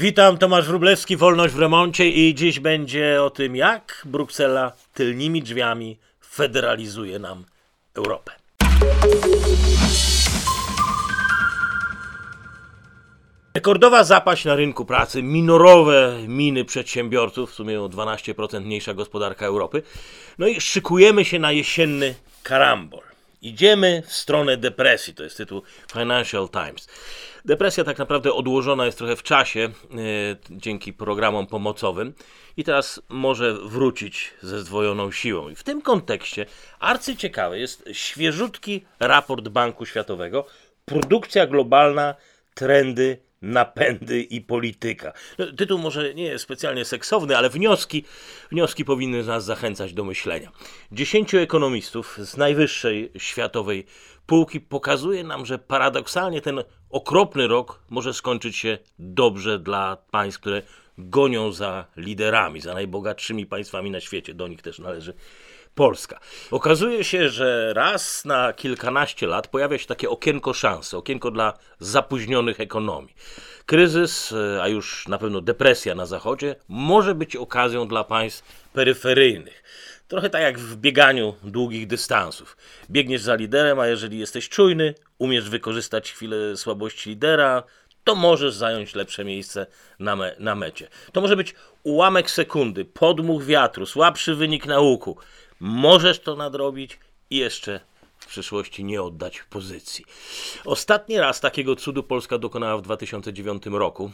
Witam, 0.00 0.38
Tomasz 0.38 0.66
Wróblewski, 0.66 1.16
Wolność 1.16 1.54
w 1.54 1.58
remoncie 1.58 2.08
i 2.08 2.34
dziś 2.34 2.60
będzie 2.60 3.22
o 3.22 3.30
tym, 3.30 3.56
jak 3.56 4.02
Bruksela 4.04 4.72
tylnymi 4.94 5.42
drzwiami 5.42 5.98
federalizuje 6.20 7.18
nam 7.18 7.44
Europę. 7.94 8.32
Rekordowa 13.54 14.04
zapaść 14.04 14.44
na 14.44 14.54
rynku 14.56 14.84
pracy, 14.84 15.22
minorowe 15.22 16.18
miny 16.28 16.64
przedsiębiorców, 16.64 17.50
w 17.50 17.54
sumie 17.54 17.82
o 17.82 17.88
12% 17.88 18.60
mniejsza 18.60 18.94
gospodarka 18.94 19.46
Europy. 19.46 19.82
No 20.38 20.46
i 20.46 20.60
szykujemy 20.60 21.24
się 21.24 21.38
na 21.38 21.52
jesienny 21.52 22.14
karambol. 22.42 23.09
Idziemy 23.42 24.02
w 24.06 24.12
stronę 24.12 24.56
depresji, 24.56 25.14
to 25.14 25.22
jest 25.22 25.36
tytuł 25.36 25.62
Financial 25.92 26.48
Times. 26.48 26.88
Depresja 27.44 27.84
tak 27.84 27.98
naprawdę 27.98 28.32
odłożona 28.32 28.86
jest 28.86 28.98
trochę 28.98 29.16
w 29.16 29.22
czasie 29.22 29.60
e, 29.60 29.96
dzięki 30.50 30.92
programom 30.92 31.46
pomocowym 31.46 32.14
i 32.56 32.64
teraz 32.64 33.02
może 33.08 33.54
wrócić 33.54 34.34
ze 34.42 34.60
zdwojoną 34.60 35.12
siłą. 35.12 35.48
I 35.48 35.54
w 35.54 35.62
tym 35.62 35.82
kontekście 35.82 36.46
arcyciekawy 36.78 37.58
jest 37.58 37.84
świeżutki 37.92 38.84
raport 39.00 39.48
Banku 39.48 39.86
Światowego 39.86 40.46
Produkcja 40.84 41.46
globalna, 41.46 42.14
trendy 42.54 43.18
napędy 43.42 44.22
i 44.22 44.40
polityka. 44.40 45.12
No, 45.38 45.52
tytuł 45.52 45.78
może 45.78 46.14
nie 46.14 46.24
jest 46.24 46.44
specjalnie 46.44 46.84
seksowny, 46.84 47.36
ale 47.36 47.50
wnioski, 47.50 48.04
wnioski 48.50 48.84
powinny 48.84 49.24
nas 49.24 49.44
zachęcać 49.44 49.92
do 49.92 50.04
myślenia. 50.04 50.52
Dziesięciu 50.92 51.38
ekonomistów 51.38 52.18
z 52.18 52.36
najwyższej 52.36 53.12
światowej 53.18 53.86
półki 54.26 54.60
pokazuje 54.60 55.24
nam, 55.24 55.46
że 55.46 55.58
paradoksalnie 55.58 56.40
ten 56.40 56.62
okropny 56.90 57.46
rok 57.46 57.82
może 57.90 58.14
skończyć 58.14 58.56
się 58.56 58.78
dobrze 58.98 59.58
dla 59.58 59.96
państw, 60.10 60.40
które 60.40 60.62
gonią 60.98 61.52
za 61.52 61.86
liderami, 61.96 62.60
za 62.60 62.74
najbogatszymi 62.74 63.46
państwami 63.46 63.90
na 63.90 64.00
świecie. 64.00 64.34
Do 64.34 64.48
nich 64.48 64.62
też 64.62 64.78
należy 64.78 65.14
Polska. 65.80 66.20
Okazuje 66.50 67.04
się, 67.04 67.28
że 67.28 67.72
raz 67.74 68.24
na 68.24 68.52
kilkanaście 68.52 69.26
lat 69.26 69.48
pojawia 69.48 69.78
się 69.78 69.86
takie 69.86 70.10
okienko 70.10 70.54
szansy, 70.54 70.96
okienko 70.96 71.30
dla 71.30 71.58
zapóźnionych 71.78 72.60
ekonomii. 72.60 73.14
Kryzys, 73.66 74.34
a 74.62 74.68
już 74.68 75.08
na 75.08 75.18
pewno 75.18 75.40
depresja 75.40 75.94
na 75.94 76.06
Zachodzie, 76.06 76.56
może 76.68 77.14
być 77.14 77.36
okazją 77.36 77.88
dla 77.88 78.04
państw 78.04 78.68
peryferyjnych. 78.72 79.62
Trochę 80.08 80.30
tak 80.30 80.42
jak 80.42 80.58
w 80.58 80.76
bieganiu 80.76 81.34
długich 81.42 81.86
dystansów. 81.86 82.56
Biegniesz 82.90 83.22
za 83.22 83.34
liderem, 83.34 83.80
a 83.80 83.86
jeżeli 83.86 84.18
jesteś 84.18 84.48
czujny, 84.48 84.94
umiesz 85.18 85.50
wykorzystać 85.50 86.12
chwilę 86.12 86.56
słabości 86.56 87.10
lidera, 87.10 87.62
to 88.04 88.14
możesz 88.14 88.54
zająć 88.54 88.94
lepsze 88.94 89.24
miejsce 89.24 89.66
na, 89.98 90.16
me 90.16 90.36
na 90.38 90.54
mecie. 90.54 90.88
To 91.12 91.20
może 91.20 91.36
być 91.36 91.54
ułamek 91.82 92.30
sekundy, 92.30 92.84
podmuch 92.84 93.44
wiatru, 93.44 93.86
słabszy 93.86 94.34
wynik 94.34 94.66
nauku. 94.66 95.16
Możesz 95.60 96.20
to 96.20 96.36
nadrobić 96.36 96.98
i 97.30 97.36
jeszcze 97.36 97.80
w 98.18 98.26
przyszłości 98.26 98.84
nie 98.84 99.02
oddać 99.02 99.42
pozycji. 99.50 100.04
Ostatni 100.64 101.18
raz 101.18 101.40
takiego 101.40 101.76
cudu 101.76 102.02
Polska 102.02 102.38
dokonała 102.38 102.78
w 102.78 102.82
2009 102.82 103.62
roku. 103.66 104.10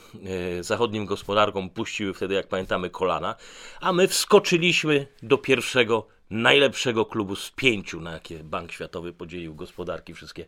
E, 0.58 0.62
zachodnim 0.62 1.06
gospodarkom 1.06 1.70
puściły 1.70 2.14
wtedy, 2.14 2.34
jak 2.34 2.48
pamiętamy, 2.48 2.90
kolana, 2.90 3.34
a 3.80 3.92
my 3.92 4.08
wskoczyliśmy 4.08 5.06
do 5.22 5.38
pierwszego 5.38 6.06
najlepszego 6.30 7.04
klubu 7.04 7.36
z 7.36 7.50
pięciu, 7.50 8.00
na 8.00 8.12
jakie 8.12 8.44
Bank 8.44 8.72
Światowy 8.72 9.12
podzielił 9.12 9.54
gospodarki 9.54 10.14
wszystkie 10.14 10.44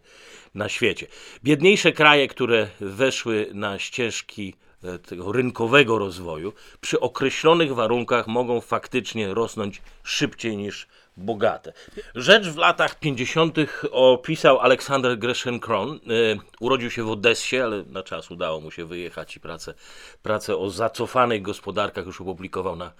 na 0.54 0.68
świecie. 0.68 1.06
Biedniejsze 1.44 1.92
kraje, 1.92 2.28
które 2.28 2.68
weszły 2.80 3.50
na 3.54 3.78
ścieżki 3.78 4.54
tego 5.06 5.32
rynkowego 5.32 5.98
rozwoju, 5.98 6.52
przy 6.80 7.00
określonych 7.00 7.74
warunkach 7.74 8.26
mogą 8.26 8.60
faktycznie 8.60 9.34
rosnąć 9.34 9.82
szybciej 10.02 10.56
niż 10.56 10.86
bogate. 11.18 11.72
Rzecz 12.14 12.46
w 12.46 12.56
latach 12.56 12.98
50. 12.98 13.56
opisał 13.90 14.60
Aleksander 14.60 15.18
Gresham-Kron. 15.18 15.94
E, 15.96 15.98
urodził 16.60 16.90
się 16.90 17.02
w 17.02 17.10
Odessie, 17.10 17.56
ale 17.60 17.82
na 17.82 18.02
czas 18.02 18.30
udało 18.30 18.60
mu 18.60 18.70
się 18.70 18.84
wyjechać 18.84 19.36
i 19.36 19.40
pracę, 19.40 19.74
pracę 20.22 20.56
o 20.56 20.70
zacofanych 20.70 21.42
gospodarkach 21.42 22.06
już 22.06 22.20
opublikował 22.20 22.76
na 22.76 22.92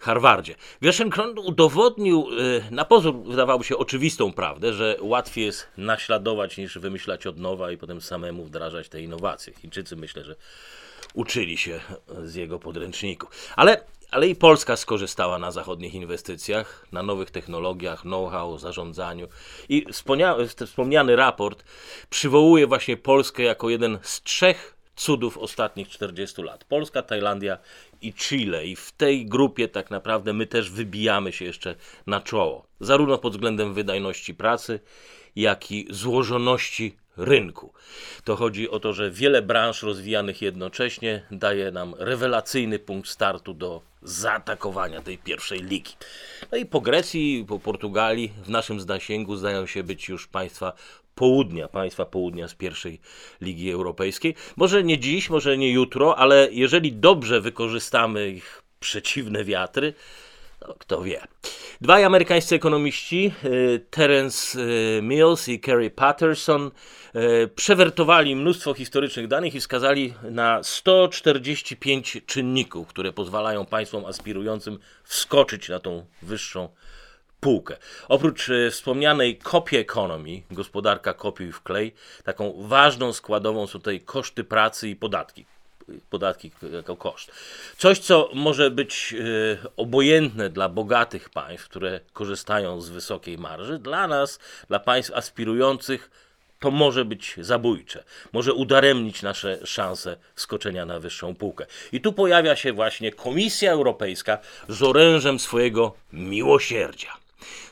Harvardzie. 0.00 0.54
Gresham-Kron 0.82 1.38
udowodnił, 1.38 2.28
e, 2.68 2.70
na 2.70 2.84
pozór 2.84 3.22
wydawałoby 3.22 3.64
się 3.64 3.76
oczywistą 3.76 4.32
prawdę, 4.32 4.72
że 4.72 4.96
łatwiej 5.00 5.44
jest 5.44 5.66
naśladować 5.76 6.56
niż 6.56 6.78
wymyślać 6.78 7.26
od 7.26 7.38
nowa 7.38 7.72
i 7.72 7.76
potem 7.76 8.00
samemu 8.00 8.44
wdrażać 8.44 8.88
te 8.88 9.00
innowacje. 9.00 9.52
Chińczycy 9.52 9.96
myślę, 9.96 10.24
że 10.24 10.36
uczyli 11.14 11.56
się 11.56 11.80
z 12.24 12.34
jego 12.34 12.58
podręczników. 12.58 13.30
Ale 13.56 13.84
ale 14.12 14.28
i 14.28 14.36
Polska 14.36 14.76
skorzystała 14.76 15.38
na 15.38 15.50
zachodnich 15.50 15.94
inwestycjach, 15.94 16.86
na 16.92 17.02
nowych 17.02 17.30
technologiach, 17.30 18.00
know-how, 18.00 18.58
zarządzaniu. 18.58 19.28
I 19.68 19.86
wspomniany 20.64 21.16
raport 21.16 21.64
przywołuje 22.10 22.66
właśnie 22.66 22.96
Polskę 22.96 23.42
jako 23.42 23.70
jeden 23.70 23.98
z 24.02 24.22
trzech 24.22 24.76
cudów 24.96 25.38
ostatnich 25.38 25.88
40 25.88 26.42
lat. 26.42 26.64
Polska, 26.64 27.02
Tajlandia 27.02 27.58
i 28.02 28.14
Chile. 28.14 28.66
I 28.66 28.76
w 28.76 28.92
tej 28.92 29.26
grupie 29.26 29.68
tak 29.68 29.90
naprawdę 29.90 30.32
my 30.32 30.46
też 30.46 30.70
wybijamy 30.70 31.32
się 31.32 31.44
jeszcze 31.44 31.74
na 32.06 32.20
czoło. 32.20 32.66
Zarówno 32.80 33.18
pod 33.18 33.32
względem 33.32 33.74
wydajności 33.74 34.34
pracy, 34.34 34.80
jak 35.36 35.72
i 35.72 35.86
złożoności 35.90 36.96
rynku. 37.16 37.72
To 38.24 38.36
chodzi 38.36 38.70
o 38.70 38.80
to, 38.80 38.92
że 38.92 39.10
wiele 39.10 39.42
branż 39.42 39.82
rozwijanych 39.82 40.42
jednocześnie 40.42 41.22
daje 41.30 41.70
nam 41.70 41.94
rewelacyjny 41.98 42.78
punkt 42.78 43.08
startu 43.08 43.54
do 43.54 43.82
zaatakowania 44.02 45.02
tej 45.02 45.18
pierwszej 45.18 45.62
ligi. 45.62 45.92
No 46.52 46.58
i 46.58 46.66
po 46.66 46.80
Grecji, 46.80 47.44
po 47.48 47.58
Portugalii 47.58 48.32
w 48.44 48.48
naszym 48.48 48.80
zasięgu 48.80 49.36
zdają 49.36 49.66
się 49.66 49.82
być 49.82 50.08
już 50.08 50.26
państwa 50.26 50.72
południa, 51.14 51.68
państwa 51.68 52.04
południa 52.06 52.48
z 52.48 52.54
pierwszej 52.54 53.00
Ligi 53.40 53.70
Europejskiej. 53.70 54.34
Może 54.56 54.84
nie 54.84 54.98
dziś, 54.98 55.30
może 55.30 55.58
nie 55.58 55.72
jutro, 55.72 56.18
ale 56.18 56.48
jeżeli 56.50 56.92
dobrze 56.92 57.40
wykorzystamy 57.40 58.30
ich 58.30 58.62
przeciwne 58.80 59.44
wiatry, 59.44 59.94
no, 60.68 60.74
kto 60.78 61.02
wie. 61.02 61.20
Dwaj 61.80 62.04
amerykańscy 62.04 62.54
ekonomiści, 62.54 63.32
y, 63.44 63.86
Terence 63.90 64.60
y, 64.60 65.02
Mills 65.02 65.48
i 65.48 65.60
Kerry 65.60 65.90
Patterson, 65.90 66.70
y, 67.16 67.48
przewertowali 67.48 68.36
mnóstwo 68.36 68.74
historycznych 68.74 69.28
danych 69.28 69.54
i 69.54 69.60
wskazali 69.60 70.14
na 70.22 70.62
145 70.62 72.22
czynników, 72.26 72.88
które 72.88 73.12
pozwalają 73.12 73.66
państwom 73.66 74.04
aspirującym 74.04 74.78
wskoczyć 75.04 75.68
na 75.68 75.78
tą 75.78 76.06
wyższą 76.22 76.68
półkę. 77.40 77.76
Oprócz 78.08 78.50
wspomnianej 78.70 79.38
copy 79.38 79.78
economy, 79.78 80.42
gospodarka 80.50 81.14
kopiuj 81.14 81.52
w 81.52 81.62
klej, 81.62 81.94
taką 82.24 82.54
ważną 82.58 83.12
składową 83.12 83.66
są 83.66 83.78
tutaj 83.78 84.00
koszty 84.00 84.44
pracy 84.44 84.88
i 84.88 84.96
podatki 84.96 85.46
podatki 86.10 86.50
jako 86.72 86.96
koszt. 86.96 87.32
Coś, 87.78 87.98
co 87.98 88.30
może 88.34 88.70
być 88.70 89.14
e, 89.14 89.68
obojętne 89.76 90.50
dla 90.50 90.68
bogatych 90.68 91.30
państw, 91.30 91.68
które 91.68 92.00
korzystają 92.12 92.80
z 92.80 92.88
wysokiej 92.88 93.38
marży, 93.38 93.78
dla 93.78 94.06
nas, 94.06 94.38
dla 94.68 94.78
państw 94.78 95.12
aspirujących, 95.12 96.10
to 96.62 96.70
może 96.70 97.04
być 97.04 97.34
zabójcze. 97.38 98.04
Może 98.32 98.54
udaremnić 98.54 99.22
nasze 99.22 99.66
szanse 99.66 100.16
wskoczenia 100.34 100.86
na 100.86 101.00
wyższą 101.00 101.34
półkę. 101.34 101.66
I 101.92 102.00
tu 102.00 102.12
pojawia 102.12 102.56
się 102.56 102.72
właśnie 102.72 103.12
Komisja 103.12 103.72
Europejska 103.72 104.38
z 104.68 104.82
orężem 104.82 105.38
swojego 105.38 105.94
miłosierdzia. 106.12 107.22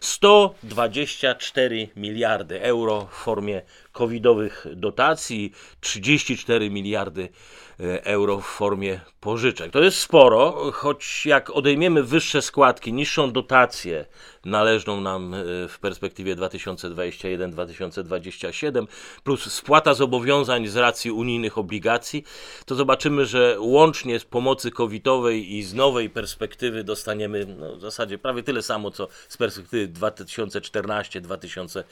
124 0.00 1.88
miliardy 1.96 2.62
euro 2.62 3.08
w 3.10 3.14
formie 3.14 3.62
covidowych 3.92 4.66
dotacji, 4.74 5.52
34 5.80 6.70
miliardy 6.70 7.28
e, 7.80 8.04
euro 8.04 8.40
w 8.40 8.46
formie 8.46 9.00
pożyczek. 9.20 9.72
To 9.72 9.82
jest 9.82 9.98
sporo, 9.98 10.70
choć 10.72 11.26
jak 11.26 11.50
odejmiemy 11.50 12.02
wyższe 12.02 12.42
składki, 12.42 12.92
niższą 12.92 13.32
dotację 13.32 14.04
należną 14.44 15.00
nam 15.00 15.34
e, 15.34 15.38
w 15.68 15.78
perspektywie 15.80 16.36
2021-2027, 16.36 18.86
plus 19.24 19.52
spłata 19.52 19.94
zobowiązań 19.94 20.66
z 20.66 20.76
racji 20.76 21.10
unijnych 21.10 21.58
obligacji, 21.58 22.24
to 22.66 22.74
zobaczymy, 22.74 23.26
że 23.26 23.56
łącznie 23.58 24.20
z 24.20 24.24
pomocy 24.24 24.70
covidowej 24.70 25.54
i 25.54 25.62
z 25.62 25.74
nowej 25.74 26.10
perspektywy 26.10 26.84
dostaniemy 26.84 27.46
no, 27.58 27.76
w 27.76 27.80
zasadzie 27.80 28.18
prawie 28.18 28.42
tyle 28.42 28.62
samo, 28.62 28.90
co 28.90 29.08
z 29.28 29.36
perspektywy 29.36 29.92
2014-2020. 29.92 31.84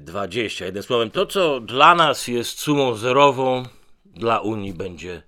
20. 0.00 0.64
Jednym 0.64 0.82
słowem, 0.82 1.10
to 1.10 1.26
co 1.26 1.60
dla 1.60 1.94
nas 1.94 2.28
jest 2.28 2.58
sumą 2.58 2.94
zerową, 2.94 3.62
dla 4.04 4.40
Unii 4.40 4.72
będzie 4.72 5.22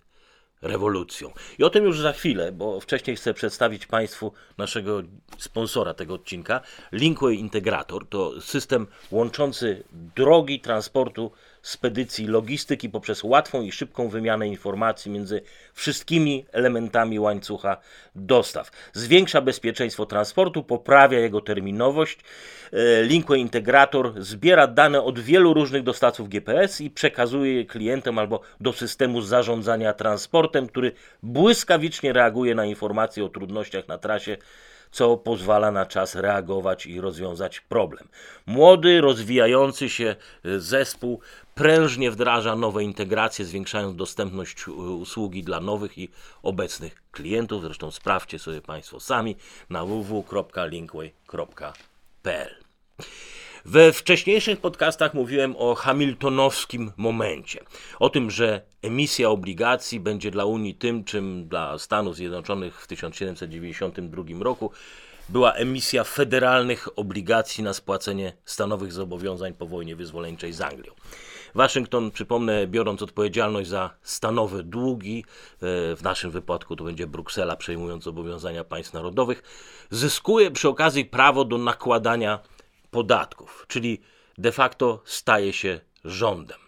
rewolucją. 0.62 1.32
I 1.58 1.64
o 1.64 1.70
tym 1.70 1.84
już 1.84 2.00
za 2.00 2.12
chwilę, 2.12 2.52
bo 2.52 2.80
wcześniej 2.80 3.16
chcę 3.16 3.34
przedstawić 3.34 3.86
Państwu 3.86 4.32
naszego 4.58 5.02
sponsora 5.38 5.94
tego 5.94 6.14
odcinka. 6.14 6.60
Linkway 6.92 7.34
Integrator 7.34 8.08
to 8.08 8.40
system 8.40 8.86
łączący 9.10 9.84
drogi 9.92 10.60
transportu 10.60 11.32
spedycji 11.66 12.26
logistyki 12.26 12.90
poprzez 12.90 13.24
łatwą 13.24 13.62
i 13.62 13.72
szybką 13.72 14.08
wymianę 14.08 14.48
informacji 14.48 15.10
między 15.10 15.42
wszystkimi 15.74 16.46
elementami 16.52 17.20
łańcucha 17.20 17.76
dostaw. 18.14 18.70
Zwiększa 18.92 19.40
bezpieczeństwo 19.40 20.06
transportu, 20.06 20.62
poprawia 20.62 21.18
jego 21.18 21.40
terminowość. 21.40 22.18
E, 22.72 23.02
Linkway 23.02 23.40
Integrator 23.40 24.12
zbiera 24.18 24.66
dane 24.66 25.02
od 25.02 25.18
wielu 25.18 25.54
różnych 25.54 25.82
dostawców 25.82 26.28
GPS 26.28 26.80
i 26.80 26.90
przekazuje 26.90 27.54
je 27.54 27.64
klientem 27.64 28.18
albo 28.18 28.40
do 28.60 28.72
systemu 28.72 29.20
zarządzania 29.20 29.92
transportem, 29.92 30.66
który 30.66 30.92
błyskawicznie 31.22 32.12
reaguje 32.12 32.54
na 32.54 32.64
informacje 32.64 33.24
o 33.24 33.28
trudnościach 33.28 33.88
na 33.88 33.98
trasie 33.98 34.36
co 34.96 35.16
pozwala 35.16 35.70
na 35.70 35.87
czas 35.87 36.14
reagować 36.14 36.87
i 36.87 37.00
rozwiązać 37.00 37.60
problem. 37.60 38.08
Młody, 38.46 39.00
rozwijający 39.00 39.88
się 39.88 40.16
y, 40.46 40.60
zespół 40.60 41.20
prężnie 41.54 42.10
wdraża 42.10 42.56
nowe 42.56 42.84
integracje, 42.84 43.44
zwiększając 43.44 43.96
dostępność 43.96 44.69
y, 44.69 44.72
usługi 44.72 45.43
dla 45.43 45.60
nowych 45.60 45.98
i 45.98 46.08
obecnych 46.43 47.02
klientów. 47.12 47.62
Zresztą 47.62 47.90
sprawdźcie 47.90 48.38
sobie 48.38 48.60
Państwo 48.60 49.00
sami 49.00 49.37
na 49.70 49.84
www.linkway.pl. 49.84 52.54
We 53.64 53.92
wcześniejszych 53.92 54.60
podcastach 54.60 55.14
mówiłem 55.14 55.54
o 55.58 55.75
hamiltonowskim 55.75 56.92
momencie. 56.96 57.64
O 57.99 58.08
tym, 58.08 58.31
że 58.31 58.62
emisja 58.86 59.30
obligacji 59.30 60.00
będzie 60.00 60.30
dla 60.30 60.44
Unii 60.44 60.74
tym, 60.74 61.04
czym 61.04 61.48
dla 61.48 61.78
Stanów 61.78 62.16
Zjednoczonych 62.16 62.82
w 62.82 62.86
1792 62.86 64.22
roku 64.40 64.70
była 65.28 65.52
emisja 65.52 66.04
federalnych 66.04 66.98
obligacji 66.98 67.64
na 67.64 67.74
spłacenie 67.74 68.32
stanowych 68.44 68.92
zobowiązań 68.92 69.54
po 69.54 69.66
wojnie 69.66 69.96
wyzwoleńczej 69.96 70.52
z 70.52 70.60
Anglią. 70.60 70.92
Waszyngton, 71.54 72.10
przypomnę, 72.10 72.66
biorąc 72.66 73.02
odpowiedzialność 73.02 73.68
za 73.68 73.90
stanowe 74.02 74.62
długi, 74.62 75.24
e, 75.24 75.96
w 75.96 76.00
naszym 76.02 76.30
wypadku 76.30 76.76
to 76.76 76.84
będzie 76.84 77.06
Bruksela 77.06 77.56
przejmując 77.56 78.04
zobowiązania 78.04 78.64
państw 78.64 78.92
narodowych, 78.92 79.42
zyskuje 79.90 80.50
przy 80.50 80.68
okazji 80.68 81.04
prawo 81.04 81.44
do 81.44 81.58
nakładania 81.58 82.38
podatków, 82.90 83.64
czyli 83.68 84.00
de 84.38 84.52
facto 84.52 85.02
staje 85.04 85.52
się 85.52 85.80
rządem. 86.04 86.65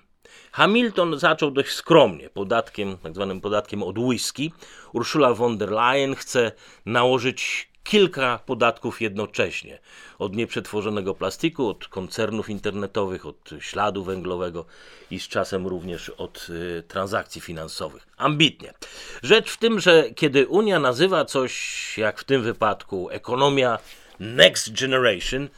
Hamilton 0.52 1.18
zaczął 1.18 1.50
dość 1.50 1.72
skromnie, 1.72 2.30
podatkiem, 2.30 2.98
tak 2.98 3.14
zwanym 3.14 3.40
podatkiem 3.40 3.82
od 3.82 3.98
whisky. 3.98 4.52
Ursula 4.92 5.34
von 5.34 5.58
der 5.58 5.70
Leyen 5.70 6.14
chce 6.14 6.52
nałożyć 6.86 7.68
kilka 7.88 8.40
podatków 8.46 9.00
jednocześnie. 9.00 9.78
Od 10.18 10.36
nieprzetworzonego 10.36 11.14
plastiku, 11.14 11.68
od 11.68 11.88
koncernów 11.88 12.50
internetowych, 12.50 13.26
od 13.26 13.50
śladu 13.60 14.04
węglowego 14.04 14.64
i 15.10 15.20
z 15.20 15.28
czasem 15.28 15.66
również 15.66 16.08
od 16.08 16.46
y, 16.50 16.82
transakcji 16.88 17.40
finansowych. 17.40 18.06
Ambitnie. 18.16 18.74
Rzecz 19.22 19.50
w 19.50 19.56
tym, 19.56 19.80
że 19.80 20.10
kiedy 20.10 20.46
Unia 20.46 20.80
nazywa 20.80 21.24
coś, 21.24 21.98
jak 21.98 22.20
w 22.20 22.24
tym 22.24 22.42
wypadku, 22.42 23.10
ekonomia 23.10 23.78
Next 24.20 24.80
Generation, 24.80 25.48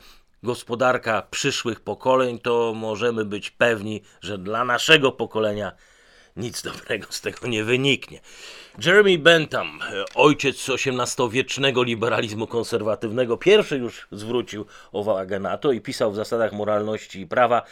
gospodarka 0.42 1.22
przyszłych 1.31 1.81
pokoleń, 1.81 2.38
to 2.38 2.72
możemy 2.76 3.25
być 3.25 3.50
pewni, 3.50 4.02
że 4.20 4.38
dla 4.38 4.64
naszego 4.64 5.12
pokolenia 5.12 5.72
nic 6.37 6.62
dobrego 6.62 7.06
z 7.10 7.20
tego 7.20 7.46
nie 7.46 7.64
wyniknie. 7.64 8.20
Jeremy 8.84 9.19
Bentham, 9.19 9.78
ojciec 10.14 10.69
XVIII-wiecznego 10.70 11.82
liberalizmu 11.82 12.46
konserwatywnego, 12.46 13.37
pierwszy 13.37 13.76
już 13.76 14.08
zwrócił 14.12 14.66
uwagę 14.92 15.38
na 15.40 15.58
to 15.58 15.72
i 15.72 15.81
pisał 15.81 16.12
w 16.12 16.16
zasadach 16.16 16.52
moralności 16.52 17.20
i 17.20 17.26
prawa, 17.26 17.62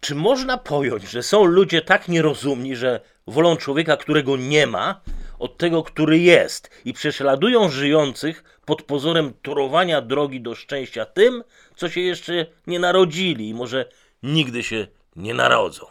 czy 0.00 0.14
można 0.14 0.58
pojąć, 0.58 1.10
że 1.10 1.22
są 1.22 1.44
ludzie 1.44 1.82
tak 1.82 2.08
nierozumni, 2.08 2.76
że 2.76 3.00
wolą 3.26 3.56
człowieka, 3.56 3.96
którego 3.96 4.36
nie 4.36 4.66
ma, 4.66 5.00
od 5.40 5.56
tego, 5.58 5.82
który 5.82 6.18
jest 6.18 6.70
i 6.84 6.92
prześladują 6.92 7.68
żyjących 7.68 8.60
pod 8.64 8.82
pozorem 8.82 9.32
torowania 9.42 10.00
drogi 10.00 10.40
do 10.40 10.54
szczęścia 10.54 11.06
tym, 11.06 11.44
co 11.76 11.88
się 11.88 12.00
jeszcze 12.00 12.46
nie 12.66 12.78
narodzili 12.78 13.48
i 13.48 13.54
może 13.54 13.84
nigdy 14.22 14.62
się 14.62 14.86
nie 15.16 15.34
narodzą. 15.34 15.86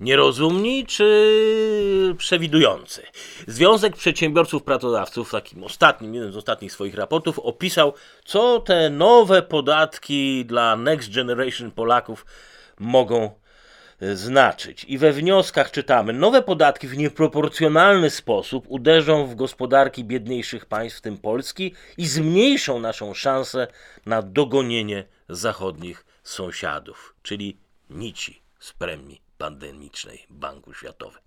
Nierozumni 0.00 0.86
czy 0.86 2.14
przewidujący? 2.18 3.02
Związek 3.46 3.96
Przedsiębiorców 3.96 4.62
Pracodawców 4.62 5.28
w 5.28 5.32
takim 5.32 5.64
ostatnim, 5.64 6.14
jednym 6.14 6.32
z 6.32 6.36
ostatnich 6.36 6.72
swoich 6.72 6.94
raportów 6.94 7.38
opisał, 7.38 7.94
co 8.24 8.60
te 8.60 8.90
nowe 8.90 9.42
podatki 9.42 10.44
dla 10.44 10.76
Next 10.76 11.14
Generation 11.14 11.70
Polaków 11.70 12.26
mogą 12.78 13.30
znaczyć. 14.00 14.84
I 14.88 14.98
we 14.98 15.12
wnioskach 15.12 15.70
czytamy, 15.70 16.12
nowe 16.12 16.42
podatki 16.42 16.88
w 16.88 16.96
nieproporcjonalny 16.96 18.10
sposób 18.10 18.64
uderzą 18.68 19.26
w 19.26 19.34
gospodarki 19.34 20.04
biedniejszych 20.04 20.66
państw, 20.66 20.98
w 20.98 21.02
tym 21.02 21.18
Polski, 21.18 21.74
i 21.96 22.06
zmniejszą 22.06 22.80
naszą 22.80 23.14
szansę 23.14 23.66
na 24.06 24.22
dogonienie 24.22 25.04
zachodnich 25.28 26.06
sąsiadów, 26.22 27.14
czyli 27.22 27.58
nici 27.90 28.42
z 28.58 28.72
premii 28.72 29.22
pandemicznej 29.38 30.26
Banku 30.30 30.74
Światowego. 30.74 31.20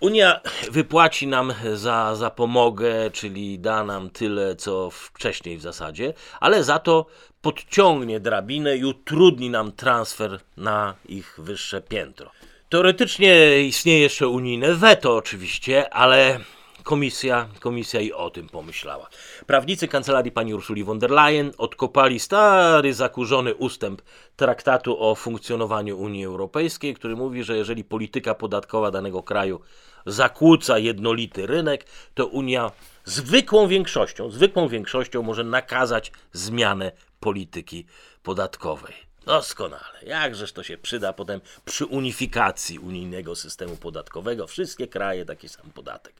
Unia 0.00 0.40
wypłaci 0.70 1.26
nam 1.26 1.52
za 1.74 2.16
zapomogę, 2.16 3.10
czyli 3.10 3.58
da 3.58 3.84
nam 3.84 4.10
tyle, 4.10 4.56
co 4.56 4.90
wcześniej 4.90 5.58
w 5.58 5.60
zasadzie, 5.60 6.14
ale 6.40 6.64
za 6.64 6.78
to 6.78 7.06
podciągnie 7.42 8.20
drabinę 8.20 8.76
i 8.76 8.84
utrudni 8.84 9.50
nam 9.50 9.72
transfer 9.72 10.40
na 10.56 10.94
ich 11.08 11.34
wyższe 11.38 11.80
piętro. 11.80 12.30
Teoretycznie 12.68 13.62
istnieje 13.62 14.00
jeszcze 14.00 14.28
unijne 14.28 14.74
weto, 14.74 15.16
oczywiście, 15.16 15.94
ale 15.94 16.40
komisja, 16.82 17.48
komisja 17.60 18.00
i 18.00 18.12
o 18.12 18.30
tym 18.30 18.48
pomyślała. 18.48 19.08
Prawnicy 19.46 19.88
kancelarii 19.88 20.32
pani 20.32 20.54
Ursuli 20.54 20.84
von 20.84 20.98
der 20.98 21.10
Leyen 21.10 21.52
odkopali 21.58 22.20
stary, 22.20 22.94
zakurzony 22.94 23.54
ustęp 23.54 24.02
traktatu 24.36 25.02
o 25.02 25.14
funkcjonowaniu 25.14 25.98
Unii 25.98 26.24
Europejskiej, 26.24 26.94
który 26.94 27.16
mówi, 27.16 27.44
że 27.44 27.56
jeżeli 27.56 27.84
polityka 27.84 28.34
podatkowa 28.34 28.90
danego 28.90 29.22
kraju 29.22 29.60
zakłóca 30.06 30.78
jednolity 30.78 31.46
rynek, 31.46 31.86
to 32.14 32.26
Unia 32.26 32.70
zwykłą 33.04 33.68
większością, 33.68 34.30
zwykłą 34.30 34.68
większością 34.68 35.22
może 35.22 35.44
nakazać 35.44 36.12
zmianę 36.32 36.92
polityki 37.20 37.86
podatkowej. 38.22 38.94
Doskonale. 39.26 39.98
Jakżeż 40.06 40.52
to 40.52 40.62
się 40.62 40.78
przyda 40.78 41.12
potem 41.12 41.40
przy 41.64 41.86
unifikacji 41.86 42.78
unijnego 42.78 43.36
systemu 43.36 43.76
podatkowego. 43.76 44.46
Wszystkie 44.46 44.88
kraje 44.88 45.24
taki 45.24 45.48
sam 45.48 45.70
podatek. 45.74 46.14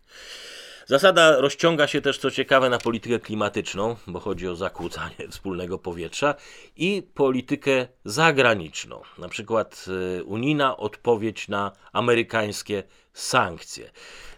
Zasada 0.91 1.41
rozciąga 1.41 1.87
się 1.87 2.01
też, 2.01 2.19
co 2.19 2.31
ciekawe, 2.31 2.71
na 2.71 2.79
politykę 2.79 3.19
klimatyczną, 3.19 3.97
bo 4.07 4.21
chodzi 4.21 4.49
o 4.49 4.57
zakłócanie 4.57 5.15
wspólnego 5.31 5.79
powietrza, 5.79 6.35
i 6.77 7.03
politykę 7.15 7.87
zagraniczną, 8.05 9.03
na 9.19 9.29
przykład 9.29 9.85
y, 10.19 10.25
unijna 10.25 10.77
odpowiedź 10.77 11.49
na 11.49 11.73
amerykańskie 11.93 12.83
sankcje. 13.13 13.91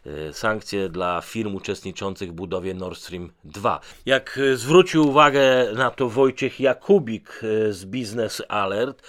Y, 0.06 0.32
sankcje 0.32 0.88
dla 0.88 1.20
firm 1.20 1.54
uczestniczących 1.54 2.30
w 2.30 2.32
budowie 2.34 2.74
Nord 2.74 2.98
Stream 2.98 3.32
2. 3.44 3.80
Jak 4.06 4.38
y, 4.38 4.56
zwrócił 4.56 5.08
uwagę 5.08 5.72
na 5.74 5.90
to 5.90 6.08
Wojciech 6.08 6.60
Jakubik 6.60 7.40
z 7.70 7.84
Business 7.84 8.42
Alert, 8.48 9.02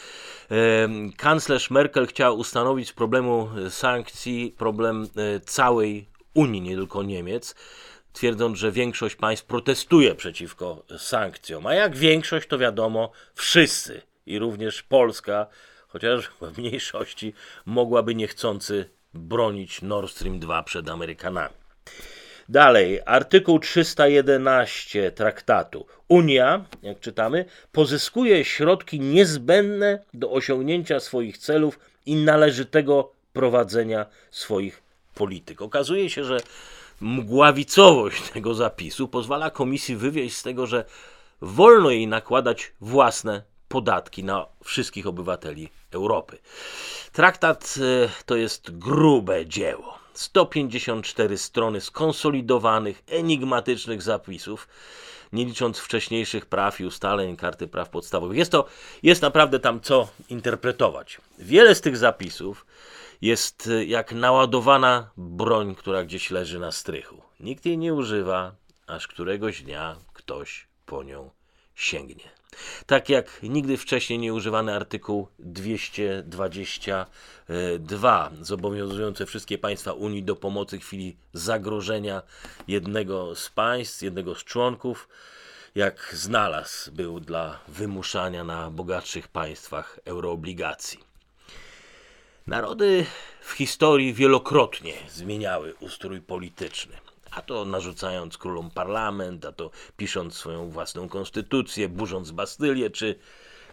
kanclerz 1.18 1.72
Merkel 1.72 2.08
chciała 2.08 2.32
ustanowić 2.32 2.90
z 2.90 2.94
problemu 2.94 3.50
sankcji 3.70 4.56
problem 4.58 5.08
całej 5.46 6.11
Unii, 6.34 6.62
nie 6.62 6.76
tylko 6.76 7.04
Niemiec, 7.04 7.56
twierdząc, 8.14 8.58
że 8.58 8.72
większość 8.72 9.16
państw 9.16 9.46
protestuje 9.46 10.16
przeciwko 10.16 10.84
sankcjom. 10.98 11.68
A 11.68 11.74
jak 11.74 11.96
większość, 11.96 12.48
to 12.48 12.58
wiadomo, 12.58 13.12
wszyscy 13.34 14.02
i 14.26 14.40
również 14.40 14.84
Polska, 14.84 15.48
chociaż 15.88 16.32
w 16.42 16.58
mniejszości, 16.58 17.34
mogłaby 17.66 18.16
niechcący 18.16 18.90
bronić 19.14 19.82
Nord 19.82 20.12
Stream 20.12 20.40
2 20.40 20.64
przed 20.64 20.90
Amerykanami. 20.90 21.56
Dalej, 22.50 23.00
artykuł 23.06 23.60
311 23.60 25.12
traktatu. 25.12 25.86
Unia, 26.08 26.66
jak 26.84 27.00
czytamy, 27.00 27.46
pozyskuje 27.72 28.46
środki 28.46 29.00
niezbędne 29.00 30.00
do 30.14 30.32
osiągnięcia 30.32 31.00
swoich 31.00 31.38
celów 31.38 31.80
i 32.06 32.16
należytego 32.16 33.12
prowadzenia 33.34 34.06
swoich 34.32 34.84
polityk. 35.16 35.62
Okazuje 35.62 36.10
się, 36.10 36.24
że 36.24 36.42
mgławicowość 37.02 38.30
tego 38.30 38.54
zapisu 38.54 39.08
pozwala 39.08 39.50
komisji 39.50 39.96
wywieźć 39.96 40.38
z 40.38 40.44
tego, 40.44 40.68
że 40.68 40.86
wolno 41.42 41.90
jej 41.90 42.08
nakładać 42.08 42.72
własne 42.82 43.44
podatki 43.68 44.24
na 44.24 44.46
wszystkich 44.64 45.08
obywateli 45.08 45.70
Europy. 45.92 46.38
Traktat 47.12 47.76
e, 48.06 48.10
to 48.26 48.36
jest 48.36 48.78
grube 48.78 49.46
dzieło. 49.46 50.00
154 50.14 51.38
strony 51.38 51.82
skonsolidowanych, 51.82 53.04
enigmatycznych 53.08 54.02
zapisów, 54.02 54.68
nie 55.34 55.46
licząc 55.46 55.80
wcześniejszych 55.80 56.46
praw 56.46 56.80
i 56.80 56.86
ustaleń 56.86 57.38
karty 57.38 57.68
praw 57.68 57.90
podstawowych. 57.90 58.38
Jest 58.38 58.52
to, 58.52 58.66
jest 59.04 59.22
naprawdę 59.22 59.60
tam 59.60 59.82
co 59.82 60.08
interpretować. 60.30 61.22
Wiele 61.40 61.76
z 61.76 61.82
tych 61.82 61.98
zapisów 61.98 62.66
jest 63.22 63.68
y, 63.68 63.86
jak 63.86 64.12
naładowana 64.12 65.10
broń, 65.18 65.76
która 65.76 66.04
gdzieś 66.04 66.32
leży 66.32 66.60
na 66.60 66.72
strychu. 66.72 67.22
Nikt 67.40 67.66
jej 67.66 67.78
nie 67.78 67.94
używa, 67.94 68.56
aż 68.88 69.08
któregoś 69.08 69.64
dnia 69.64 69.96
ktoś 70.14 70.68
po 70.86 71.04
nią 71.04 71.30
sięgnie. 71.76 72.30
Tak 72.86 73.10
jak 73.10 73.44
nigdy 73.44 73.78
wcześniej 73.78 74.20
nie 74.20 74.34
używany 74.34 74.76
artykuł 74.76 75.28
222, 75.40 78.32
zobowiązujący 78.42 79.26
wszystkie 79.26 79.58
państwa 79.58 79.94
Unii 79.94 80.24
do 80.24 80.36
pomocy 80.36 80.80
w 80.80 80.84
chwili 80.84 81.18
zagrożenia 81.34 82.22
jednego 82.68 83.36
z 83.36 83.50
państw, 83.50 84.02
jednego 84.02 84.36
z 84.36 84.44
członków, 84.44 85.08
jak 85.76 86.12
znalazł 86.14 86.92
był 86.92 87.20
dla 87.20 87.60
wymuszania 87.68 88.44
na 88.44 88.72
bogatszych 88.72 89.28
państwach 89.28 90.00
euroobligacji. 90.06 91.11
Narody 92.48 93.06
w 93.42 93.52
historii 93.52 94.14
wielokrotnie 94.14 94.94
zmieniały 95.10 95.74
ustrój 95.80 96.22
polityczny 96.22 96.96
a 97.32 97.42
to 97.42 97.66
narzucając 97.66 98.38
królom 98.38 98.72
parlament, 98.72 99.46
a 99.46 99.52
to 99.52 99.72
pisząc 99.98 100.36
swoją 100.36 100.70
własną 100.70 101.10
konstytucję, 101.10 101.90
burząc 101.90 102.32
Bastylię, 102.32 102.90
czy 102.90 103.16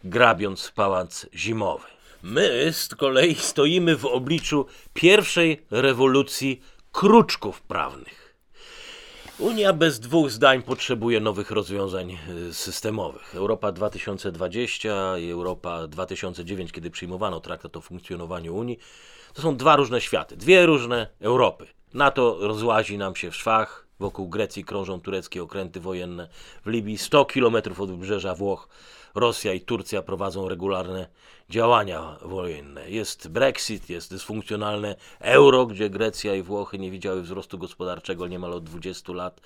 grabiąc 0.04 0.72
pałac 0.74 1.26
zimowy. 1.34 1.86
My 2.22 2.72
z 2.72 2.88
kolei 2.88 3.34
stoimy 3.34 3.96
w 3.96 4.06
obliczu 4.06 4.66
pierwszej 4.94 5.66
rewolucji 5.70 6.62
kruczków 6.92 7.62
prawnych. 7.62 8.27
Unia 9.38 9.72
bez 9.72 10.00
dwóch 10.00 10.30
zdań 10.30 10.62
potrzebuje 10.62 11.20
nowych 11.20 11.50
rozwiązań 11.50 12.18
y, 12.50 12.54
systemowych. 12.54 13.34
Europa 13.34 13.72
2020 13.72 15.18
i 15.18 15.30
Europa 15.30 15.86
2009, 15.86 16.72
kiedy 16.72 16.90
przyjmowano 16.90 17.40
traktat 17.40 17.76
o 17.76 17.80
funkcjonowaniu 17.80 18.56
Unii, 18.56 18.78
to 19.34 19.42
są 19.42 19.56
dwa 19.56 19.76
różne 19.76 20.00
światy, 20.00 20.36
dwie 20.36 20.66
różne 20.66 21.06
Europy. 21.20 21.66
NATO 21.94 22.38
rozłazi 22.40 22.98
nam 22.98 23.16
się 23.16 23.30
w 23.30 23.36
szwach. 23.36 23.86
Wokół 24.00 24.28
Grecji 24.28 24.64
krążą 24.64 25.00
tureckie 25.00 25.42
okręty 25.42 25.80
wojenne. 25.80 26.28
W 26.64 26.68
Libii 26.68 26.98
100 26.98 27.24
km 27.24 27.56
od 27.78 27.90
wybrzeża 27.90 28.34
Włoch 28.34 28.68
Rosja 29.18 29.52
i 29.52 29.60
Turcja 29.60 30.02
prowadzą 30.02 30.48
regularne 30.48 31.06
działania 31.50 32.16
wojenne. 32.22 32.90
Jest 32.90 33.28
Brexit, 33.28 33.90
jest 33.90 34.10
dysfunkcjonalne 34.10 34.96
euro, 35.20 35.66
gdzie 35.66 35.90
Grecja 35.90 36.34
i 36.34 36.42
Włochy 36.42 36.78
nie 36.78 36.90
widziały 36.90 37.22
wzrostu 37.22 37.58
gospodarczego 37.58 38.26
niemal 38.26 38.52
od 38.52 38.64
20 38.64 39.12
lat. 39.12 39.40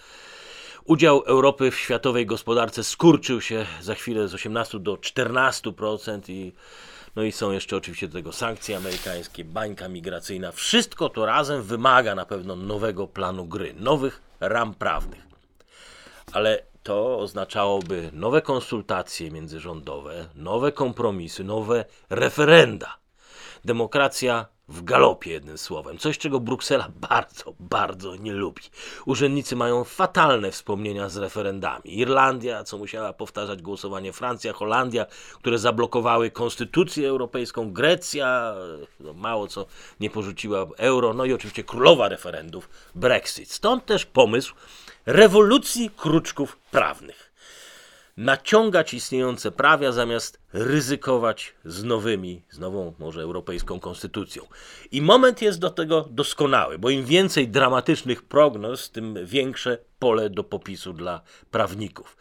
Udział 0.85 1.23
Europy 1.26 1.71
w 1.71 1.79
światowej 1.79 2.26
gospodarce 2.26 2.85
skurczył 2.85 3.41
się 3.41 3.67
za 3.81 3.95
chwilę 3.95 4.29
z 4.29 4.35
18 4.35 4.79
do 4.79 4.95
14% 4.95 6.21
i 6.29 6.52
no 7.17 7.23
i 7.23 7.33
są 7.33 7.52
jeszcze 7.52 7.76
oczywiście 7.76 8.09
do 8.09 8.12
tego 8.12 8.33
sankcje 8.33 8.76
amerykańskie, 8.76 9.45
bańka 9.45 9.88
migracyjna. 9.88 10.52
Wszystko 10.52 11.09
to 11.09 11.26
razem 11.26 11.62
wymaga 11.62 12.14
na 12.14 12.26
pewno 12.26 12.57
nowego 12.57 13.07
planu 13.07 13.47
gry, 13.47 13.75
nowych 13.75 14.23
ram 14.41 14.75
prawnych. 14.75 15.23
Ale 16.33 16.62
to 16.83 17.19
oznaczałoby 17.19 18.11
nowe 18.12 18.43
konsultacje 18.43 19.31
międzyrządowe, 19.31 20.29
nowe 20.35 20.73
kompromisy, 20.73 21.45
nowe 21.45 21.85
referenda. 22.11 22.97
Demokracja 23.65 24.47
w 24.69 24.85
galopie, 24.85 25.31
jednym 25.31 25.59
słowem. 25.59 25.99
Coś, 25.99 26.19
czego 26.19 26.41
Bruksela 26.41 26.89
bardzo, 26.95 27.55
bardzo 27.61 28.17
nie 28.17 28.33
lubi. 28.33 28.62
Urzędnicy 29.07 29.57
mają 29.57 29.85
fatalne 29.85 30.51
wspomnienia 30.51 31.09
z 31.09 31.17
referendami. 31.17 31.99
Irlandia, 31.99 32.65
co 32.65 32.79
musiała 32.79 33.12
powtarzać 33.12 33.62
głosowanie, 33.62 34.12
Francja, 34.12 34.53
Holandia, 34.53 35.07
które 35.35 35.59
zablokowały 35.59 36.31
konstytucję 36.31 37.09
europejską, 37.09 37.73
Grecja, 37.73 38.55
no 39.01 39.12
mało 39.12 39.47
co 39.47 39.67
nie 40.01 40.11
porzuciła 40.11 40.67
euro, 40.77 41.15
no 41.15 41.25
i 41.25 41.33
oczywiście 41.33 41.65
królowa 41.65 42.09
referendów, 42.09 42.69
Brexit. 42.95 43.53
Stąd 43.53 43.87
też 43.87 44.07
pomysł 44.07 44.55
rewolucji 45.07 45.91
kruczków 45.97 46.57
prawnych 46.57 47.33
naciągać 48.17 48.95
istniejące 48.95 49.51
prawia 49.51 49.93
zamiast 49.93 50.41
ryzykować 50.53 51.55
z 51.65 51.85
nowymi, 51.85 52.43
z 52.51 52.59
nową 52.59 52.95
może 52.99 53.23
europejską 53.23 53.81
konstytucją. 53.81 54.47
I 54.91 55.03
moment 55.03 55.43
jest 55.43 55.59
do 55.59 55.71
tego 55.71 56.09
doskonały, 56.11 56.79
bo 56.79 56.91
im 56.91 57.05
więcej 57.05 57.49
dramatycznych 57.49 58.23
prognoz, 58.23 58.91
tym 58.91 59.27
większe 59.27 59.79
pole 59.99 60.31
do 60.31 60.45
popisu 60.45 60.93
dla 60.93 61.21
prawników. 61.51 62.17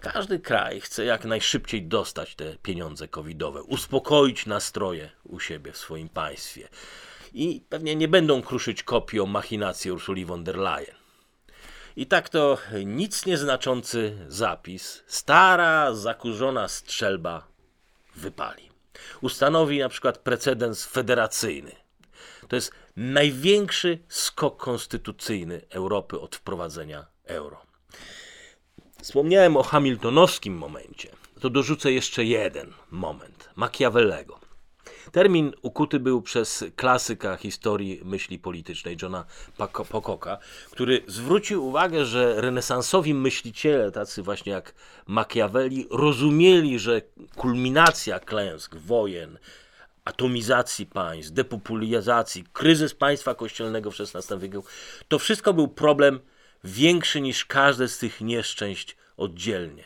Każdy 0.00 0.38
kraj 0.38 0.80
chce 0.80 1.04
jak 1.04 1.24
najszybciej 1.24 1.82
dostać 1.82 2.34
te 2.34 2.56
pieniądze 2.62 3.08
covidowe, 3.08 3.62
uspokoić 3.62 4.46
nastroje 4.46 5.10
u 5.24 5.40
siebie 5.40 5.72
w 5.72 5.76
swoim 5.76 6.08
państwie. 6.08 6.68
I 7.34 7.62
pewnie 7.68 7.96
nie 7.96 8.08
będą 8.08 8.42
kruszyć 8.42 8.82
kopii 8.82 9.20
o 9.20 9.26
machinacji 9.26 9.92
Ursuli 9.92 10.24
von 10.24 10.44
der 10.44 10.56
Leyen. 10.56 10.97
I 11.98 12.06
tak 12.06 12.28
to 12.28 12.58
nic 12.84 13.26
nieznaczący 13.26 14.18
zapis, 14.28 15.02
stara, 15.06 15.94
zakurzona 15.94 16.68
strzelba 16.68 17.46
wypali. 18.16 18.68
Ustanowi 19.20 19.78
na 19.78 19.88
przykład 19.88 20.18
precedens 20.18 20.84
federacyjny. 20.84 21.72
To 22.48 22.56
jest 22.56 22.72
największy 22.96 23.98
skok 24.08 24.56
konstytucyjny 24.56 25.60
Europy 25.70 26.20
od 26.20 26.36
wprowadzenia 26.36 27.06
euro. 27.24 27.62
Wspomniałem 29.02 29.56
o 29.56 29.62
hamiltonowskim 29.62 30.54
momencie. 30.58 31.08
To 31.40 31.50
dorzucę 31.50 31.92
jeszcze 31.92 32.24
jeden 32.24 32.72
moment 32.90 33.48
Machiavellego. 33.56 34.40
Termin 35.12 35.52
ukuty 35.62 36.00
był 36.00 36.22
przez 36.22 36.64
klasyka 36.76 37.36
historii 37.36 38.00
myśli 38.04 38.38
politycznej 38.38 38.96
Johna 39.02 39.24
Pococka, 39.90 40.38
który 40.70 41.02
zwrócił 41.06 41.66
uwagę, 41.66 42.04
że 42.04 42.40
renesansowi 42.40 43.14
myśliciele, 43.14 43.92
tacy 43.92 44.22
właśnie 44.22 44.52
jak 44.52 44.74
Machiavelli, 45.06 45.86
rozumieli, 45.90 46.78
że 46.78 47.02
kulminacja 47.36 48.20
klęsk, 48.20 48.76
wojen, 48.76 49.38
atomizacji 50.04 50.86
państw, 50.86 51.32
depopulizacji, 51.32 52.44
kryzys 52.52 52.94
państwa 52.94 53.34
kościelnego 53.34 53.90
w 53.90 53.96
XVI 54.00 54.38
wieku, 54.38 54.64
to 55.08 55.18
wszystko 55.18 55.54
był 55.54 55.68
problem 55.68 56.20
większy 56.64 57.20
niż 57.20 57.44
każde 57.44 57.88
z 57.88 57.98
tych 57.98 58.20
nieszczęść 58.20 58.96
oddzielnie 59.16 59.84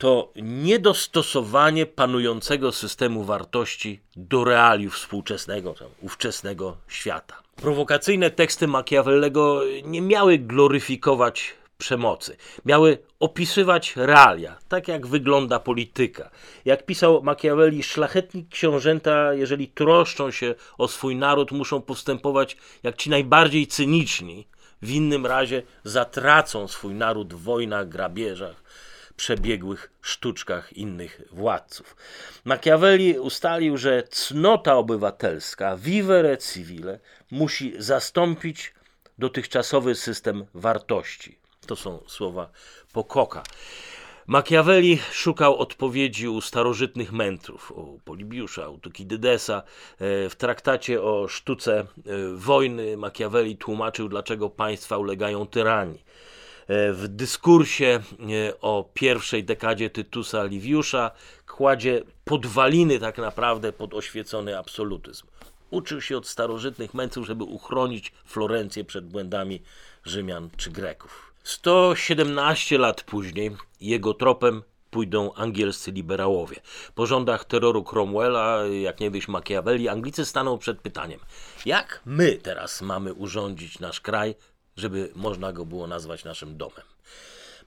to 0.00 0.32
niedostosowanie 0.36 1.86
panującego 1.86 2.72
systemu 2.72 3.24
wartości 3.24 4.00
do 4.16 4.44
realiów 4.44 4.94
współczesnego, 4.94 5.74
ówczesnego 6.00 6.76
świata. 6.88 7.42
Prowokacyjne 7.56 8.30
teksty 8.30 8.66
Machiavellego 8.66 9.62
nie 9.84 10.02
miały 10.02 10.38
gloryfikować 10.38 11.54
przemocy. 11.78 12.36
Miały 12.64 12.98
opisywać 13.20 13.96
realia, 13.96 14.56
tak 14.68 14.88
jak 14.88 15.06
wygląda 15.06 15.58
polityka. 15.58 16.30
Jak 16.64 16.86
pisał 16.86 17.22
Machiavelli, 17.22 17.82
szlachetni 17.82 18.46
książęta, 18.50 19.34
jeżeli 19.34 19.68
troszczą 19.68 20.30
się 20.30 20.54
o 20.78 20.88
swój 20.88 21.16
naród, 21.16 21.52
muszą 21.52 21.82
postępować 21.82 22.56
jak 22.82 22.96
ci 22.96 23.10
najbardziej 23.10 23.66
cyniczni. 23.66 24.46
W 24.82 24.90
innym 24.90 25.26
razie 25.26 25.62
zatracą 25.84 26.68
swój 26.68 26.94
naród 26.94 27.34
w 27.34 27.42
wojnach, 27.42 27.88
grabieżach, 27.88 28.62
przebiegłych 29.20 29.90
sztuczkach 30.02 30.72
innych 30.72 31.22
władców. 31.32 31.96
Machiavelli 32.44 33.18
ustalił, 33.18 33.76
że 33.76 34.02
cnota 34.02 34.76
obywatelska, 34.76 35.76
vivere 35.76 36.38
civile, 36.38 36.98
musi 37.30 37.74
zastąpić 37.78 38.74
dotychczasowy 39.18 39.94
system 39.94 40.46
wartości. 40.54 41.38
To 41.66 41.76
są 41.76 42.00
słowa 42.06 42.50
Pokoka. 42.92 43.42
Machiavelli 44.26 44.98
szukał 45.12 45.56
odpowiedzi 45.56 46.28
u 46.28 46.40
starożytnych 46.40 47.12
mędrów, 47.12 47.72
u 47.72 48.00
Polibiusza, 48.04 48.68
u 48.68 48.78
Tukidydesa. 48.78 49.62
E, 49.98 50.28
w 50.28 50.36
traktacie 50.36 51.02
o 51.02 51.28
sztuce 51.28 51.80
e, 51.80 51.86
wojny 52.34 52.96
Machiavelli 52.96 53.56
tłumaczył, 53.56 54.08
dlaczego 54.08 54.50
państwa 54.50 54.98
ulegają 54.98 55.46
tyranii. 55.46 56.04
E, 56.70 56.92
w 56.92 57.08
dyskursie 57.08 57.86
e, 57.86 58.60
o 58.60 58.90
pierwszej 58.94 59.44
dekadzie 59.44 59.90
Tytusa 59.90 60.44
Liviusza 60.44 61.10
kładzie 61.46 62.02
podwaliny 62.24 62.98
tak 62.98 63.18
naprawdę 63.18 63.72
pod 63.72 63.94
oświecony 63.94 64.58
absolutyzm. 64.58 65.26
Uczył 65.70 66.00
się 66.00 66.16
od 66.16 66.28
starożytnych 66.28 66.94
mędrców, 66.94 67.26
żeby 67.26 67.44
uchronić 67.44 68.12
Florencję 68.24 68.84
przed 68.84 69.08
błędami 69.08 69.62
Rzymian 70.04 70.50
czy 70.56 70.70
Greków. 70.70 71.32
117 71.44 72.78
lat 72.78 73.02
później 73.02 73.50
jego 73.80 74.14
tropem 74.14 74.62
pójdą 74.90 75.34
angielscy 75.34 75.92
liberałowie. 75.92 76.56
Po 76.94 77.06
rządach 77.06 77.44
terroru 77.44 77.84
Cromwella, 77.84 78.66
jak 78.66 79.00
niegdyś 79.00 79.28
Machiavelli, 79.28 79.88
Anglicy 79.88 80.24
staną 80.24 80.58
przed 80.58 80.80
pytaniem, 80.80 81.20
jak 81.66 82.00
my 82.06 82.36
teraz 82.36 82.82
mamy 82.82 83.14
urządzić 83.14 83.78
nasz 83.78 84.00
kraj, 84.00 84.34
żeby 84.80 85.10
można 85.14 85.52
go 85.52 85.66
było 85.66 85.86
nazwać 85.86 86.24
naszym 86.24 86.56
domem. 86.56 86.84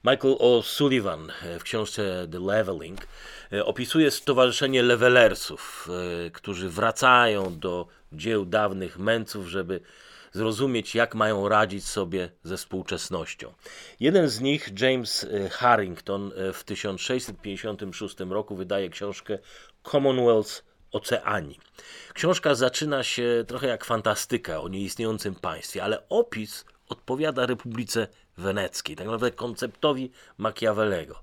Michael 0.04 0.34
O'Sullivan 0.34 1.32
w 1.58 1.62
książce 1.62 2.28
The 2.32 2.40
Leveling 2.40 3.06
e, 3.52 3.64
opisuje 3.64 4.10
stowarzyszenie 4.10 4.82
levelersów, 4.82 5.88
e, 6.26 6.30
którzy 6.30 6.68
wracają 6.68 7.58
do 7.58 7.86
dzieł 8.12 8.44
dawnych 8.44 8.98
męców, 8.98 9.46
żeby 9.46 9.80
zrozumieć, 10.32 10.94
jak 10.94 11.14
mają 11.14 11.48
radzić 11.48 11.84
sobie 11.84 12.30
ze 12.42 12.56
współczesnością. 12.56 13.52
Jeden 14.00 14.28
z 14.28 14.40
nich, 14.40 14.80
James 14.80 15.24
e, 15.24 15.48
Harrington, 15.48 16.32
w 16.52 16.64
1656 16.64 18.16
roku 18.20 18.56
wydaje 18.56 18.88
książkę 18.88 19.38
Commonwealth 19.90 20.64
Oceanii. 20.92 21.60
Książka 22.14 22.54
zaczyna 22.54 23.02
się 23.02 23.44
trochę 23.48 23.66
jak 23.66 23.84
fantastyka 23.84 24.60
o 24.60 24.68
nieistniejącym 24.68 25.34
państwie, 25.34 25.84
ale 25.84 26.08
opis 26.08 26.64
odpowiada 26.88 27.46
Republice 27.46 28.08
Weneckiej, 28.38 28.96
tak 28.96 29.06
naprawdę 29.06 29.30
konceptowi 29.30 30.10
Machiavellego. 30.38 31.22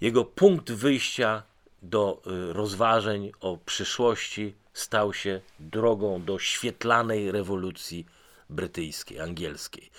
Jego 0.00 0.24
punkt 0.24 0.72
wyjścia 0.72 1.42
do 1.82 2.22
y, 2.26 2.52
rozważań 2.52 3.32
o 3.40 3.56
przyszłości 3.56 4.54
stał 4.72 5.14
się 5.14 5.40
drogą 5.60 6.24
do 6.24 6.38
świetlanej 6.38 7.32
rewolucji 7.32 8.06
brytyjskiej, 8.50 9.20
angielskiej, 9.20 9.90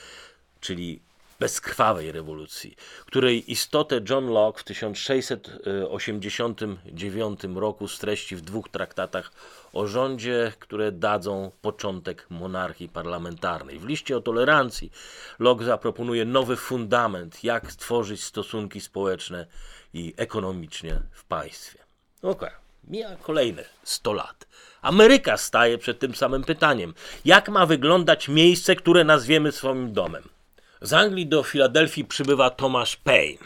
czyli 0.60 1.02
bezkrwawej 1.40 2.12
rewolucji, 2.12 2.76
której 3.06 3.52
istotę 3.52 4.02
John 4.10 4.28
Locke 4.28 4.62
w 4.62 4.64
1689 4.64 7.40
roku 7.56 7.88
streści 7.88 8.36
w 8.36 8.42
dwóch 8.42 8.70
traktatach 8.70 9.32
o 9.74 9.88
rządzie, 9.88 10.54
które 10.60 10.92
dadzą 10.92 11.52
początek 11.62 12.26
monarchii 12.30 12.90
parlamentarnej. 12.90 13.80
W 13.80 13.86
liście 13.86 14.18
o 14.18 14.22
tolerancji 14.22 14.92
Locke 15.40 15.66
zaproponuje 15.66 16.26
nowy 16.26 16.56
fundament, 16.56 17.44
jak 17.44 17.72
stworzyć 17.72 18.24
stosunki 18.24 18.82
społeczne 18.82 19.48
i 19.94 20.14
ekonomicznie 20.18 21.02
w 21.12 21.24
państwie. 21.24 21.80
Okej, 22.22 22.52
mija 22.84 23.16
kolejne 23.16 23.64
100 23.84 24.14
lat. 24.14 24.48
Ameryka 24.82 25.38
staje 25.38 25.78
przed 25.78 26.00
tym 26.00 26.16
samym 26.16 26.44
pytaniem. 26.44 26.94
Jak 27.26 27.50
ma 27.50 27.66
wyglądać 27.66 28.28
miejsce, 28.28 28.76
które 28.76 29.04
nazwiemy 29.04 29.52
swoim 29.52 29.94
domem? 29.94 30.35
Z 30.82 30.94
Anglii 30.94 31.28
do 31.28 31.44
Filadelfii 31.44 32.06
przybywa 32.06 32.50
Thomas 32.50 32.96
Paine 32.96 33.38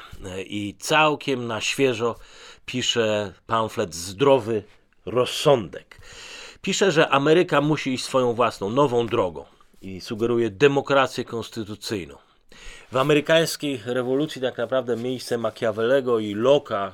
i 0.46 0.76
całkiem 0.80 1.48
na 1.48 1.62
świeżo 1.62 2.16
pisze 2.66 3.34
pamflet 3.48 3.96
Zdrowy 3.96 4.64
Rozsądek. 5.06 6.02
Pisze, 6.62 6.92
że 6.92 7.10
Ameryka 7.10 7.62
musi 7.62 7.94
iść 7.94 8.04
swoją 8.04 8.34
własną, 8.34 8.70
nową 8.70 9.08
drogą 9.08 9.46
i 9.82 10.02
sugeruje 10.02 10.50
demokrację 10.50 11.26
konstytucyjną. 11.26 12.18
W 12.92 12.98
amerykańskiej 12.98 13.82
rewolucji 13.86 14.42
tak 14.42 14.58
naprawdę 14.58 14.96
miejsce 14.96 15.38
Machiavellego 15.38 16.20
i 16.20 16.36
Locke'a 16.36 16.90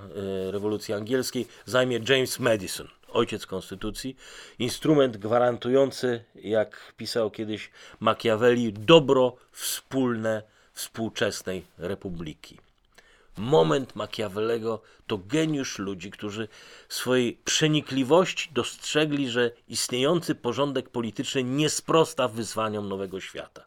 e, 0.48 0.52
rewolucji 0.52 0.94
angielskiej 0.94 1.48
zajmie 1.66 2.00
James 2.10 2.40
Madison 2.40 2.88
ojciec 3.16 3.46
konstytucji, 3.46 4.16
instrument 4.60 5.18
gwarantujący, 5.18 6.24
jak 6.36 6.94
pisał 6.98 7.32
kiedyś 7.32 7.70
Machiavelli, 8.00 8.74
dobro 8.74 9.36
wspólne 9.52 10.44
współczesnej 10.74 11.66
republiki. 11.78 12.60
Moment 13.38 13.96
Machiavellego 13.96 14.82
to 15.08 15.18
geniusz 15.18 15.80
ludzi, 15.80 16.12
którzy 16.12 16.48
swojej 16.90 17.38
przenikliwości 17.46 18.50
dostrzegli, 18.54 19.30
że 19.30 19.52
istniejący 19.68 20.36
porządek 20.36 20.90
polityczny 20.90 21.44
nie 21.44 21.70
sprosta 21.70 22.28
wyzwaniom 22.28 22.90
nowego 22.90 23.20
świata. 23.20 23.66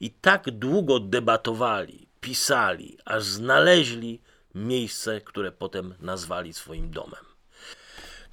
I 0.00 0.10
tak 0.10 0.50
długo 0.50 1.00
debatowali, 1.00 2.06
pisali, 2.20 2.98
aż 3.04 3.24
znaleźli 3.24 4.20
miejsce, 4.54 5.20
które 5.20 5.52
potem 5.52 5.94
nazwali 6.00 6.52
swoim 6.52 6.90
domem. 6.90 7.33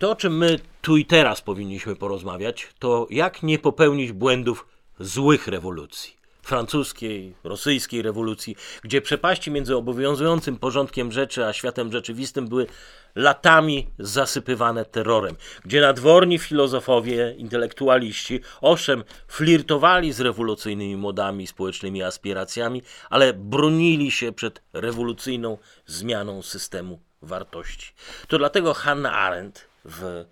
To, 0.01 0.11
o 0.11 0.15
czym 0.15 0.37
my 0.37 0.59
tu 0.81 0.97
i 0.97 1.05
teraz 1.05 1.41
powinniśmy 1.41 1.95
porozmawiać, 1.95 2.67
to 2.79 3.07
jak 3.09 3.43
nie 3.43 3.59
popełnić 3.59 4.11
błędów 4.11 4.67
złych 4.99 5.47
rewolucji. 5.47 6.15
Francuskiej, 6.41 7.33
rosyjskiej 7.43 8.01
rewolucji, 8.01 8.55
gdzie 8.83 9.01
przepaści 9.01 9.51
między 9.51 9.75
obowiązującym 9.75 10.57
porządkiem 10.57 11.11
rzeczy 11.11 11.45
a 11.45 11.53
światem 11.53 11.91
rzeczywistym 11.91 12.47
były 12.47 12.67
latami 13.15 13.87
zasypywane 13.99 14.85
terrorem, 14.85 15.35
gdzie 15.65 15.81
nadworni 15.81 16.39
filozofowie, 16.39 17.35
intelektualiści, 17.37 18.39
owszem, 18.61 19.03
flirtowali 19.27 20.13
z 20.13 20.19
rewolucyjnymi 20.19 20.97
modami, 20.97 21.47
społecznymi 21.47 22.03
aspiracjami, 22.03 22.81
ale 23.09 23.33
bronili 23.33 24.11
się 24.11 24.31
przed 24.31 24.61
rewolucyjną 24.73 25.57
zmianą 25.85 26.41
systemu 26.41 26.99
wartości. 27.21 27.93
To 28.27 28.37
dlatego 28.37 28.73
Hannah 28.73 29.15
Arendt 29.15 29.70
w, 29.85 30.25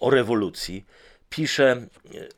o 0.00 0.10
rewolucji. 0.10 0.84
Pisze, 1.30 1.86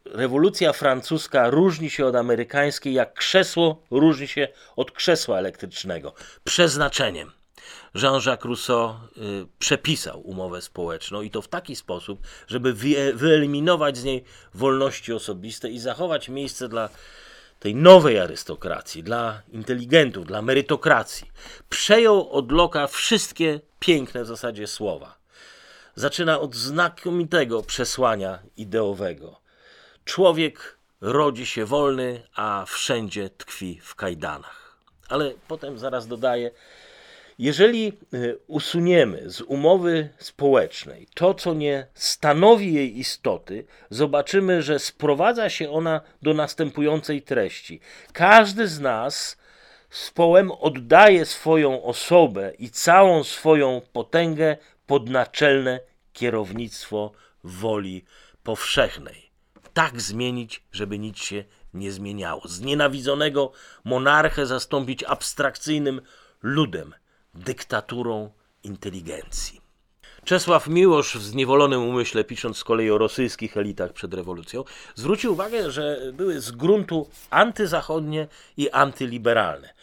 rewolucja 0.04 0.72
francuska 0.72 1.50
różni 1.50 1.90
się 1.90 2.06
od 2.06 2.14
amerykańskiej, 2.14 2.94
jak 2.94 3.14
krzesło 3.14 3.82
różni 3.90 4.28
się 4.28 4.48
od 4.76 4.92
krzesła 4.92 5.38
elektrycznego. 5.38 6.14
Przeznaczeniem. 6.44 7.32
Jean-Jacques 7.94 8.44
Rousseau 8.44 8.90
y, 8.90 9.46
przepisał 9.58 10.20
umowę 10.20 10.62
społeczną 10.62 11.22
i 11.22 11.30
to 11.30 11.42
w 11.42 11.48
taki 11.48 11.76
sposób, 11.76 12.20
żeby 12.48 12.72
wyeliminować 13.14 13.98
z 13.98 14.04
niej 14.04 14.24
wolności 14.54 15.12
osobiste 15.12 15.70
i 15.70 15.78
zachować 15.78 16.28
miejsce 16.28 16.68
dla 16.68 16.88
tej 17.58 17.74
nowej 17.74 18.18
arystokracji, 18.18 19.02
dla 19.02 19.42
inteligentów, 19.52 20.26
dla 20.26 20.42
merytokracji. 20.42 21.30
Przejął 21.68 22.30
od 22.30 22.52
Loka 22.52 22.86
wszystkie 22.86 23.60
piękne 23.78 24.24
w 24.24 24.26
zasadzie 24.26 24.66
słowa 24.66 25.19
zaczyna 25.94 26.40
od 26.40 26.56
znakomitego 26.56 27.62
przesłania 27.62 28.38
ideowego. 28.56 29.40
Człowiek 30.04 30.78
rodzi 31.00 31.46
się 31.46 31.64
wolny, 31.64 32.22
a 32.34 32.64
wszędzie 32.68 33.30
tkwi 33.30 33.80
w 33.82 33.94
kajdanach. 33.94 34.76
Ale 35.08 35.32
potem 35.48 35.78
zaraz 35.78 36.06
dodaje, 36.06 36.50
jeżeli 37.38 37.92
y, 38.14 38.38
usuniemy 38.46 39.30
z 39.30 39.40
umowy 39.40 40.08
społecznej 40.18 41.08
to, 41.14 41.34
co 41.34 41.54
nie 41.54 41.86
stanowi 41.94 42.74
jej 42.74 42.98
istoty, 42.98 43.64
zobaczymy, 43.90 44.62
że 44.62 44.78
sprowadza 44.78 45.50
się 45.50 45.70
ona 45.70 46.00
do 46.22 46.34
następującej 46.34 47.22
treści. 47.22 47.80
Każdy 48.12 48.68
z 48.68 48.80
nas 48.80 49.36
z 49.90 50.10
połem 50.10 50.50
oddaje 50.50 51.26
swoją 51.26 51.82
osobę 51.82 52.52
i 52.58 52.70
całą 52.70 53.24
swoją 53.24 53.80
potęgę 53.92 54.56
pod 54.90 55.08
naczelne 55.08 55.80
kierownictwo 56.12 57.12
woli 57.44 58.04
powszechnej. 58.42 59.30
Tak 59.74 60.00
zmienić, 60.00 60.62
żeby 60.72 60.98
nic 60.98 61.18
się 61.18 61.44
nie 61.74 61.92
zmieniało. 61.92 62.42
Znienawidzonego 62.44 63.52
monarchę 63.84 64.46
zastąpić 64.46 65.04
abstrakcyjnym 65.04 66.00
ludem, 66.42 66.94
dyktaturą 67.34 68.30
inteligencji. 68.64 69.60
Czesław 70.24 70.66
Miłosz 70.68 71.16
w 71.16 71.22
zniewolonym 71.22 71.82
umyśle, 71.82 72.24
pisząc 72.24 72.56
z 72.56 72.64
kolei 72.64 72.90
o 72.90 72.98
rosyjskich 72.98 73.56
elitach 73.56 73.92
przed 73.92 74.14
rewolucją, 74.14 74.64
zwrócił 74.94 75.32
uwagę, 75.32 75.70
że 75.70 76.00
były 76.12 76.40
z 76.40 76.50
gruntu 76.50 77.08
antyzachodnie 77.30 78.28
i 78.56 78.70
antyliberalne 78.70 79.74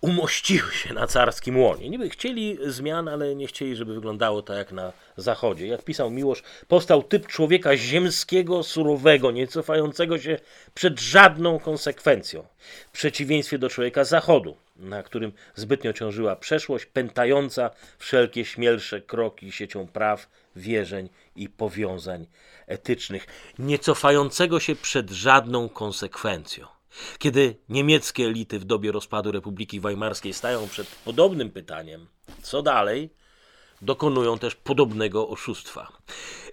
umościły 0.00 0.72
się 0.72 0.94
na 0.94 1.06
carskim 1.06 1.58
łonie. 1.58 1.90
Niby 1.90 2.10
chcieli 2.10 2.58
zmian, 2.66 3.08
ale 3.08 3.34
nie 3.34 3.46
chcieli, 3.46 3.76
żeby 3.76 3.94
wyglądało 3.94 4.42
tak 4.42 4.56
jak 4.56 4.72
na 4.72 4.92
zachodzie. 5.16 5.66
Jak 5.66 5.84
pisał 5.84 6.10
Miłosz, 6.10 6.42
powstał 6.68 7.02
typ 7.02 7.26
człowieka 7.26 7.76
ziemskiego, 7.76 8.62
surowego, 8.62 9.30
nie 9.30 9.46
cofającego 9.46 10.18
się 10.18 10.38
przed 10.74 11.00
żadną 11.00 11.58
konsekwencją. 11.58 12.44
W 12.88 12.90
przeciwieństwie 12.90 13.58
do 13.58 13.68
człowieka 13.68 14.04
zachodu, 14.04 14.56
na 14.76 15.02
którym 15.02 15.32
zbytnio 15.54 15.92
ciążyła 15.92 16.36
przeszłość, 16.36 16.86
pętająca 16.86 17.70
wszelkie 17.98 18.44
śmielsze 18.44 19.00
kroki 19.00 19.52
siecią 19.52 19.86
praw, 19.86 20.28
wierzeń 20.56 21.08
i 21.36 21.48
powiązań 21.48 22.26
etycznych, 22.66 23.26
nie 23.58 23.78
cofającego 23.78 24.60
się 24.60 24.76
przed 24.76 25.10
żadną 25.10 25.68
konsekwencją. 25.68 26.79
Kiedy 27.18 27.56
niemieckie 27.68 28.24
elity 28.24 28.58
w 28.58 28.64
dobie 28.64 28.92
rozpadu 28.92 29.32
Republiki 29.32 29.80
Weimarskiej 29.80 30.32
stają 30.32 30.68
przed 30.68 30.86
podobnym 30.86 31.50
pytaniem, 31.50 32.06
co 32.42 32.62
dalej, 32.62 33.10
dokonują 33.82 34.38
też 34.38 34.54
podobnego 34.54 35.28
oszustwa. 35.28 35.92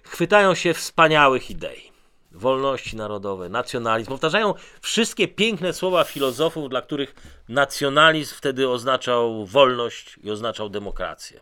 Chwytają 0.02 0.54
się 0.54 0.74
wspaniałych 0.74 1.50
idei. 1.50 1.92
Wolności 2.32 2.96
narodowe, 2.96 3.48
nacjonalizm. 3.48 4.10
Powtarzają 4.10 4.54
wszystkie 4.80 5.28
piękne 5.28 5.72
słowa 5.72 6.04
filozofów, 6.04 6.68
dla 6.68 6.82
których 6.82 7.14
nacjonalizm 7.48 8.34
wtedy 8.34 8.68
oznaczał 8.68 9.46
wolność 9.46 10.16
i 10.22 10.30
oznaczał 10.30 10.68
demokrację. 10.68 11.40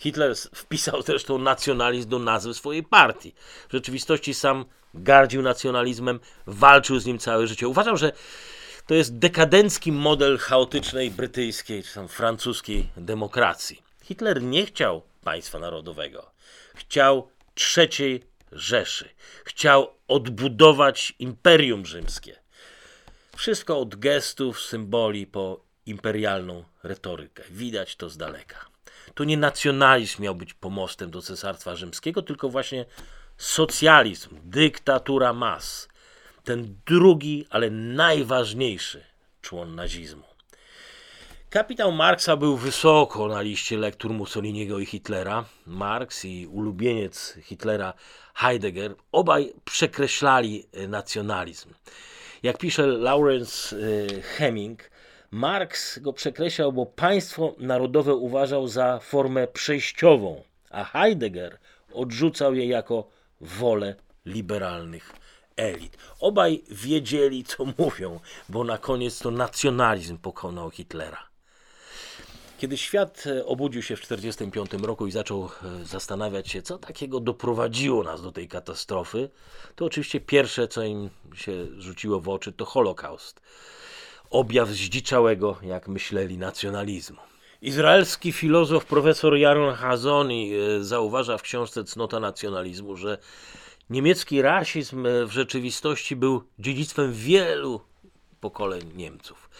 Hitler 0.00 0.36
wpisał 0.36 1.02
zresztą 1.06 1.38
nacjonalizm 1.38 2.08
do 2.08 2.18
nazwy 2.18 2.54
swojej 2.54 2.82
partii. 2.82 3.34
W 3.68 3.72
rzeczywistości 3.72 4.34
sam 4.34 4.64
gardził 4.94 5.42
nacjonalizmem, 5.42 6.20
walczył 6.46 6.98
z 6.98 7.06
nim 7.06 7.18
całe 7.18 7.46
życie. 7.46 7.68
Uważam, 7.68 7.96
że 7.96 8.12
to 8.86 8.94
jest 8.94 9.18
dekadencki 9.18 9.92
model 9.92 10.38
chaotycznej 10.38 11.10
brytyjskiej 11.10 11.82
czy 11.82 11.94
tam 11.94 12.08
francuskiej 12.08 12.88
demokracji. 12.96 13.82
Hitler 14.02 14.42
nie 14.42 14.66
chciał 14.66 15.02
państwa 15.24 15.58
narodowego. 15.58 16.30
Chciał 16.74 17.30
trzeciej 17.54 18.30
Rzeszy. 18.52 19.08
Chciał 19.44 19.94
odbudować 20.08 21.14
Imperium 21.18 21.86
Rzymskie. 21.86 22.36
Wszystko 23.36 23.78
od 23.78 23.96
gestów, 23.96 24.60
symboli 24.60 25.26
po 25.26 25.60
imperialną 25.86 26.64
retorykę. 26.82 27.42
Widać 27.50 27.96
to 27.96 28.08
z 28.08 28.16
daleka. 28.16 28.69
To 29.14 29.24
nie 29.24 29.36
nacjonalizm 29.36 30.22
miał 30.22 30.34
być 30.34 30.54
pomostem 30.54 31.10
do 31.10 31.22
Cesarstwa 31.22 31.76
Rzymskiego, 31.76 32.22
tylko 32.22 32.48
właśnie 32.48 32.84
socjalizm, 33.36 34.36
dyktatura 34.42 35.32
mas. 35.32 35.88
Ten 36.44 36.76
drugi, 36.86 37.46
ale 37.50 37.70
najważniejszy 37.70 39.04
człon 39.42 39.74
nazizmu. 39.74 40.30
Kapitał 41.50 41.92
Marksa 41.92 42.36
był 42.36 42.56
wysoko 42.56 43.28
na 43.28 43.40
liście 43.40 43.78
lektur 43.78 44.10
Mussoliniego 44.10 44.78
i 44.78 44.86
Hitlera. 44.86 45.44
Marx 45.66 46.24
i 46.24 46.46
ulubieniec 46.46 47.38
Hitlera 47.42 47.94
Heidegger 48.34 48.94
obaj 49.12 49.52
przekreślali 49.64 50.66
nacjonalizm. 50.88 51.74
Jak 52.42 52.58
pisze 52.58 52.86
Lawrence 52.86 53.76
y, 53.76 54.22
Hemming, 54.22 54.90
Marx 55.30 55.98
go 55.98 56.12
przekreślał, 56.12 56.72
bo 56.72 56.86
państwo 56.86 57.54
narodowe 57.58 58.14
uważał 58.14 58.68
za 58.68 58.98
formę 58.98 59.46
przejściową, 59.48 60.42
a 60.70 60.84
Heidegger 60.84 61.58
odrzucał 61.92 62.54
je 62.54 62.66
jako 62.66 63.08
wolę 63.40 63.94
liberalnych 64.26 65.12
elit. 65.56 65.96
Obaj 66.20 66.62
wiedzieli, 66.70 67.44
co 67.44 67.64
mówią, 67.78 68.20
bo 68.48 68.64
na 68.64 68.78
koniec 68.78 69.18
to 69.18 69.30
nacjonalizm 69.30 70.18
pokonał 70.18 70.70
Hitlera. 70.70 71.30
Kiedy 72.58 72.76
świat 72.76 73.24
e, 73.26 73.46
obudził 73.46 73.82
się 73.82 73.96
w 73.96 74.00
1945 74.00 74.86
roku 74.86 75.06
i 75.06 75.12
zaczął 75.12 75.44
e, 75.44 75.84
zastanawiać 75.84 76.48
się, 76.48 76.62
co 76.62 76.78
takiego 76.78 77.20
doprowadziło 77.20 78.02
nas 78.02 78.22
do 78.22 78.32
tej 78.32 78.48
katastrofy, 78.48 79.30
to 79.76 79.84
oczywiście 79.84 80.20
pierwsze, 80.20 80.68
co 80.68 80.82
im 80.82 81.10
się 81.34 81.52
rzuciło 81.78 82.20
w 82.20 82.28
oczy, 82.28 82.52
to 82.52 82.64
Holokaust. 82.64 83.40
Objaw 84.30 84.68
zdziczałego, 84.68 85.56
jak 85.62 85.88
myśleli, 85.88 86.38
nacjonalizmu. 86.38 87.16
Izraelski 87.62 88.32
filozof 88.32 88.84
profesor 88.84 89.36
Jaron 89.36 89.74
Hazoni 89.74 90.52
e, 90.54 90.84
zauważa 90.84 91.38
w 91.38 91.42
książce 91.42 91.84
Cnota 91.84 92.20
nacjonalizmu, 92.20 92.96
że 92.96 93.18
niemiecki 93.90 94.42
rasizm 94.42 95.06
w 95.26 95.30
rzeczywistości 95.30 96.16
był 96.16 96.42
dziedzictwem 96.58 97.12
wielu 97.12 97.80
pokoleń 98.40 98.92
Niemców. 98.94 99.50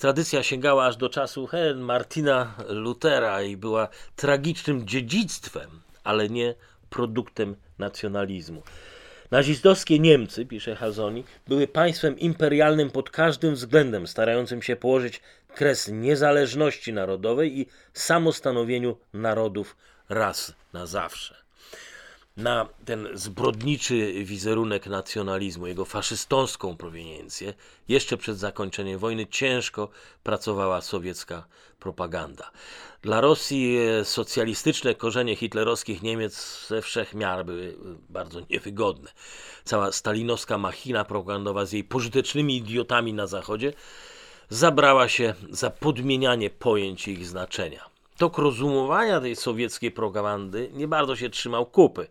Tradycja 0.00 0.42
sięgała 0.42 0.86
aż 0.86 0.96
do 0.96 1.08
czasu 1.08 1.46
he, 1.46 1.74
Martina 1.74 2.54
Lutera 2.68 3.42
i 3.42 3.56
była 3.56 3.88
tragicznym 4.16 4.86
dziedzictwem, 4.86 5.70
ale 6.04 6.28
nie 6.28 6.54
produktem 6.90 7.56
nacjonalizmu. 7.78 8.62
Nazistowskie 9.30 9.98
Niemcy, 9.98 10.46
pisze 10.46 10.76
Hazoni, 10.76 11.24
były 11.48 11.68
państwem 11.68 12.18
imperialnym 12.18 12.90
pod 12.90 13.10
każdym 13.10 13.54
względem, 13.54 14.06
starającym 14.06 14.62
się 14.62 14.76
położyć 14.76 15.20
kres 15.54 15.88
niezależności 15.88 16.92
narodowej 16.92 17.58
i 17.60 17.66
samostanowieniu 17.92 18.96
narodów 19.12 19.76
raz 20.08 20.54
na 20.72 20.86
zawsze 20.86 21.39
na 22.36 22.68
ten 22.84 23.08
zbrodniczy 23.14 24.24
wizerunek 24.24 24.86
nacjonalizmu, 24.86 25.66
jego 25.66 25.84
faszystowską 25.84 26.76
proweniencję, 26.76 27.54
jeszcze 27.88 28.16
przed 28.16 28.38
zakończeniem 28.38 28.98
wojny 28.98 29.26
ciężko 29.26 29.88
pracowała 30.22 30.80
sowiecka 30.80 31.44
propaganda. 31.80 32.50
Dla 33.02 33.20
Rosji 33.20 33.78
e, 33.78 34.04
socjalistyczne 34.04 34.94
korzenie 34.94 35.36
hitlerowskich 35.36 36.02
Niemiec 36.02 36.66
ze 36.68 36.82
wszech 36.82 37.14
miar 37.14 37.44
były 37.44 37.68
e, 37.68 37.96
bardzo 38.08 38.40
niewygodne. 38.50 39.10
Cała 39.64 39.92
stalinowska 39.92 40.58
machina 40.58 41.04
propagandowa 41.04 41.66
z 41.66 41.72
jej 41.72 41.84
pożytecznymi 41.84 42.56
idiotami 42.56 43.12
na 43.14 43.26
zachodzie 43.26 43.72
zabrała 44.48 45.08
się 45.08 45.34
za 45.50 45.70
podmienianie 45.70 46.50
pojęć 46.50 47.08
i 47.08 47.12
ich 47.12 47.26
znaczenia 47.26 47.89
tok 48.20 48.38
rozumowania 48.38 49.20
tej 49.20 49.36
sowieckiej 49.36 49.90
propagandy 49.90 50.70
nie 50.72 50.88
bardzo 50.88 51.16
się 51.16 51.30
trzymał 51.30 51.66
kupy, 51.66 52.06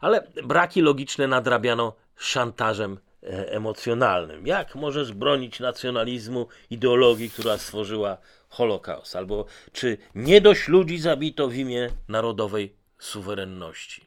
ale 0.00 0.26
braki 0.44 0.80
logiczne 0.80 1.26
nadrabiano 1.26 1.94
szantażem 2.16 2.98
e, 3.22 3.52
emocjonalnym. 3.52 4.46
Jak 4.46 4.74
możesz 4.74 5.12
bronić 5.12 5.60
nacjonalizmu, 5.60 6.46
ideologii, 6.70 7.30
która 7.30 7.58
stworzyła 7.58 8.16
Holokaust? 8.48 9.16
Albo 9.16 9.44
czy 9.72 9.98
nie 10.14 10.40
dość 10.40 10.68
ludzi 10.68 10.98
zabito 10.98 11.48
w 11.48 11.54
imię 11.54 11.90
narodowej 12.08 12.76
suwerenności? 12.98 14.04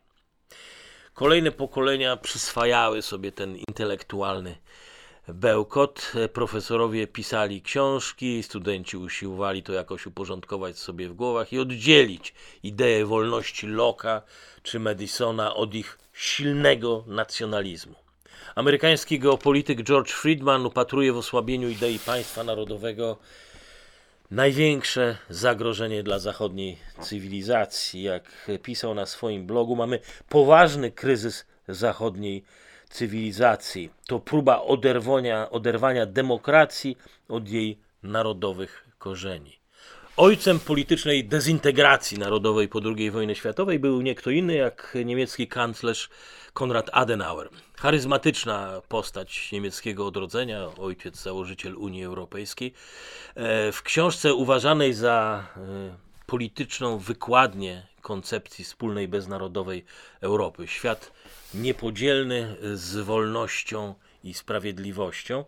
Kolejne 1.13 1.51
pokolenia 1.51 2.17
przyswajały 2.17 3.01
sobie 3.01 3.31
ten 3.31 3.57
intelektualny 3.57 4.55
bełkot. 5.27 6.11
Profesorowie 6.33 7.07
pisali 7.07 7.61
książki, 7.61 8.43
studenci 8.43 8.97
usiłowali 8.97 9.63
to 9.63 9.73
jakoś 9.73 10.05
uporządkować 10.05 10.79
sobie 10.79 11.09
w 11.09 11.13
głowach 11.13 11.53
i 11.53 11.59
oddzielić 11.59 12.33
ideę 12.63 13.05
wolności 13.05 13.67
Locke'a 13.67 14.21
czy 14.63 14.79
Madisona 14.79 15.55
od 15.55 15.73
ich 15.73 15.99
silnego 16.13 17.03
nacjonalizmu. 17.07 17.95
Amerykański 18.55 19.19
geopolityk 19.19 19.83
George 19.83 20.11
Friedman 20.11 20.65
upatruje 20.65 21.13
w 21.13 21.17
osłabieniu 21.17 21.69
idei 21.69 21.99
państwa 21.99 22.43
narodowego 22.43 23.17
największe 24.31 25.17
zagrożenie 25.29 26.03
dla 26.03 26.19
zachodniej 26.19 26.77
cywilizacji. 27.01 28.03
Jak 28.03 28.51
pisał 28.63 28.93
na 28.93 29.05
swoim 29.05 29.47
blogu, 29.47 29.75
mamy 29.75 29.99
poważny 30.29 30.91
kryzys 30.91 31.45
zachodniej 31.67 32.35
cywilizacji 32.35 32.64
cywilizacji. 32.95 33.89
To 34.07 34.19
próba 34.19 34.61
oderwania, 34.61 35.49
oderwania 35.49 36.05
demokracji 36.05 36.97
od 37.29 37.49
jej 37.49 37.79
narodowych 38.03 38.85
korzeni. 38.97 39.59
Ojcem 40.17 40.59
politycznej 40.59 41.25
dezintegracji 41.25 42.19
narodowej 42.19 42.67
po 42.67 42.79
II 42.97 43.11
wojnie 43.11 43.35
światowej 43.35 43.79
był 43.79 44.01
nie 44.01 44.15
kto 44.15 44.29
inny 44.29 44.53
jak 44.53 44.97
niemiecki 45.05 45.47
kanclerz 45.47 46.09
Konrad 46.53 46.89
Adenauer. 46.93 47.49
Charyzmatyczna 47.77 48.81
postać 48.89 49.51
niemieckiego 49.51 50.07
odrodzenia, 50.07 50.67
ojciec 50.77 51.21
założyciel 51.21 51.75
Unii 51.75 52.03
Europejskiej. 52.03 52.73
E, 53.35 53.71
w 53.71 53.81
książce 53.81 54.33
uważanej 54.33 54.93
za 54.93 55.47
e, 55.57 55.59
polityczną 56.25 56.97
wykładnię 56.97 57.87
koncepcji 58.01 58.65
wspólnej 58.65 59.07
beznarodowej 59.07 59.85
Europy. 60.21 60.67
Świat 60.67 61.11
niepodzielny 61.53 62.55
z 62.73 62.95
wolnością 62.95 63.95
i 64.23 64.33
sprawiedliwością. 64.33 65.45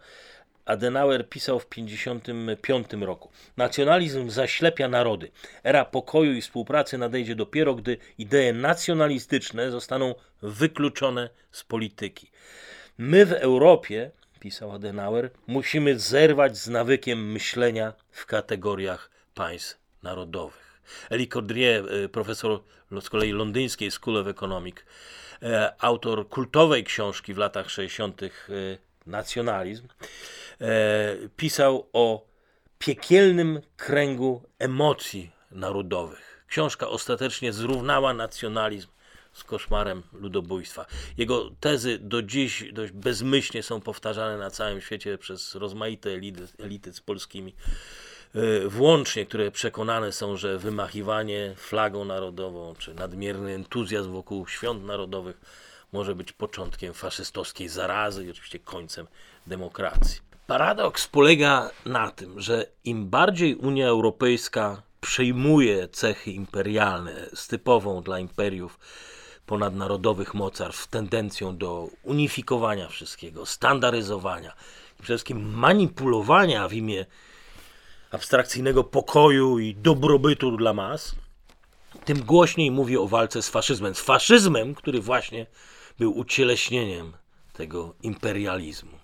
Adenauer 0.66 1.30
pisał 1.30 1.60
w 1.60 1.66
1955 1.66 3.06
roku. 3.06 3.30
Nacjonalizm 3.58 4.30
zaślepia 4.30 4.88
narody. 4.88 5.32
Era 5.64 5.86
pokoju 5.86 6.34
i 6.34 6.42
współpracy 6.42 6.98
nadejdzie 6.98 7.36
dopiero, 7.36 7.76
gdy 7.76 7.98
idee 8.18 8.54
nacjonalistyczne 8.54 9.72
zostaną 9.72 10.16
wykluczone 10.42 11.30
z 11.52 11.64
polityki. 11.64 12.32
My 12.98 13.26
w 13.26 13.32
Europie, 13.32 14.12
pisał 14.40 14.72
Adenauer, 14.72 15.30
musimy 15.48 16.00
zerwać 16.00 16.58
z 16.58 16.68
nawykiem 16.68 17.32
myślenia 17.32 17.94
w 18.12 18.26
kategoriach 18.26 19.10
państw 19.34 19.78
narodowych. 20.04 20.67
Eli 21.10 21.28
Cordrier, 21.28 21.94
y, 21.94 22.10
profesor 22.10 22.60
z 23.02 23.10
kolei 23.10 23.32
londyńskiej 23.32 23.92
School 23.92 24.18
of 24.18 24.28
Economics, 24.28 24.84
e, 25.44 25.74
autor 25.80 26.30
kultowej 26.30 26.84
książki 26.84 27.34
w 27.34 27.38
latach 27.38 27.70
60. 27.70 28.50
Y, 28.50 28.78
Nacjonalizm, 29.06 29.88
e, 30.62 31.16
pisał 31.38 31.88
o 31.94 32.26
piekielnym 32.80 33.62
kręgu 33.78 34.44
emocji 34.60 35.32
narodowych. 35.52 36.44
Książka 36.48 36.88
ostatecznie 36.88 37.54
zrównała 37.54 38.14
nacjonalizm 38.14 38.88
z 39.34 39.44
koszmarem 39.44 40.04
ludobójstwa. 40.14 40.86
Jego 41.18 41.52
tezy 41.60 41.98
do 42.00 42.22
dziś 42.22 42.74
dość 42.74 42.92
bezmyślnie 42.92 43.64
są 43.64 43.82
powtarzane 43.82 44.38
na 44.38 44.50
całym 44.50 44.82
świecie 44.82 45.18
przez 45.18 45.56
rozmaite 45.56 46.10
elity, 46.10 46.48
elity 46.60 46.94
z 46.94 47.02
polskimi 47.02 47.54
E, 47.54 48.07
włącznie, 48.68 49.26
które 49.26 49.52
przekonane 49.52 50.12
są, 50.12 50.38
że 50.38 50.58
wymachiwanie 50.58 51.54
flagą 51.58 52.06
narodową 52.06 52.76
czy 52.78 52.94
nadmierny 52.94 53.54
entuzjazm 53.54 54.12
wokół 54.12 54.48
świąt 54.48 54.84
narodowych 54.84 55.42
może 55.94 56.16
być 56.16 56.32
początkiem 56.32 56.94
faszystowskiej 56.94 57.70
zarazy 57.70 58.26
i 58.26 58.32
oczywiście 58.32 58.60
końcem 58.60 59.08
demokracji. 59.48 60.22
Paradoks 60.48 61.08
polega 61.08 61.70
na 61.86 62.12
tym, 62.12 62.42
że 62.42 62.66
im 62.84 63.10
bardziej 63.10 63.56
Unia 63.56 63.88
Europejska 63.88 64.82
przejmuje 65.02 65.88
cechy 65.88 66.32
imperialne 66.32 67.30
z 67.34 67.48
typową 67.48 68.02
dla 68.02 68.20
imperiów 68.20 68.80
ponadnarodowych 69.46 70.34
mocarstw 70.34 70.88
tendencją 70.88 71.58
do 71.58 71.88
unifikowania 72.04 72.88
wszystkiego, 72.88 73.46
standaryzowania 73.46 74.50
i 75.00 75.04
przede 75.04 75.18
wszystkim 75.18 75.54
manipulowania 75.54 76.68
w 76.68 76.74
imię 76.74 77.06
abstrakcyjnego 78.12 78.84
pokoju 78.84 79.60
i 79.60 79.76
dobrobytu 79.76 80.58
dla 80.58 80.74
mas, 80.74 81.16
tym 82.06 82.24
głośniej 82.24 82.72
mówi 82.72 82.98
o 82.98 83.08
walce 83.08 83.42
z 83.42 83.50
faszyzmem. 83.50 83.96
Z 83.96 84.00
faszyzmem, 84.00 84.76
który 84.76 85.02
właśnie 85.02 85.46
był 86.00 86.18
ucieleśnieniem 86.18 87.14
tego 87.54 87.96
imperializmu. 88.04 88.98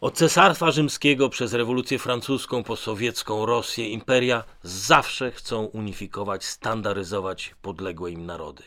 Od 0.00 0.14
cesarstwa 0.14 0.70
rzymskiego 0.70 1.28
przez 1.28 1.52
rewolucję 1.52 1.98
francuską 1.98 2.64
po 2.64 2.76
sowiecką 2.76 3.46
Rosję 3.46 3.88
imperia 3.88 4.44
zawsze 4.62 5.32
chcą 5.32 5.64
unifikować, 5.64 6.44
standaryzować 6.44 7.54
podległe 7.62 8.10
im 8.10 8.26
narody. 8.26 8.62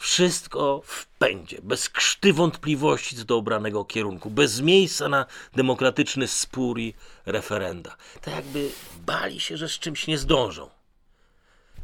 Wszystko 0.00 0.82
w 0.84 1.06
pędzie, 1.06 1.58
bez 1.62 1.88
krzty 1.88 2.32
wątpliwości 2.32 3.16
co 3.16 3.24
do 3.24 3.36
obranego 3.36 3.84
kierunku, 3.84 4.30
bez 4.30 4.60
miejsca 4.60 5.08
na 5.08 5.26
demokratyczny 5.56 6.28
spór 6.28 6.78
i 6.78 6.94
referenda. 7.26 7.96
Tak 8.20 8.34
jakby 8.34 8.70
bali 9.06 9.40
się, 9.40 9.56
że 9.56 9.68
z 9.68 9.78
czymś 9.78 10.06
nie 10.06 10.18
zdążą. 10.18 10.70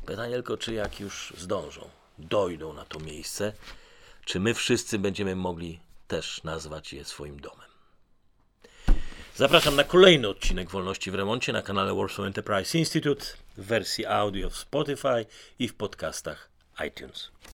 Pytanie 0.06 0.34
tylko, 0.34 0.56
czy 0.56 0.74
jak 0.74 1.00
już 1.00 1.32
zdążą, 1.38 1.90
dojdą 2.18 2.72
na 2.72 2.84
to 2.84 2.98
miejsce, 2.98 3.52
czy 4.24 4.40
my 4.40 4.54
wszyscy 4.54 4.98
będziemy 4.98 5.36
mogli 5.36 5.80
też 6.08 6.44
nazwać 6.44 6.92
je 6.92 7.04
swoim 7.04 7.40
domem. 7.40 7.68
Zapraszam 9.34 9.76
na 9.76 9.84
kolejny 9.84 10.28
odcinek 10.28 10.70
Wolności 10.70 11.10
w 11.10 11.14
Remoncie 11.14 11.52
na 11.52 11.62
kanale 11.62 11.94
Warsaw 11.94 12.26
Enterprise 12.26 12.78
Institute 12.78 13.26
w 13.56 13.66
wersji 13.66 14.06
audio 14.06 14.50
w 14.50 14.56
Spotify 14.56 15.26
i 15.58 15.68
w 15.68 15.74
podcastach 15.74 16.48
iTunes. 16.86 17.35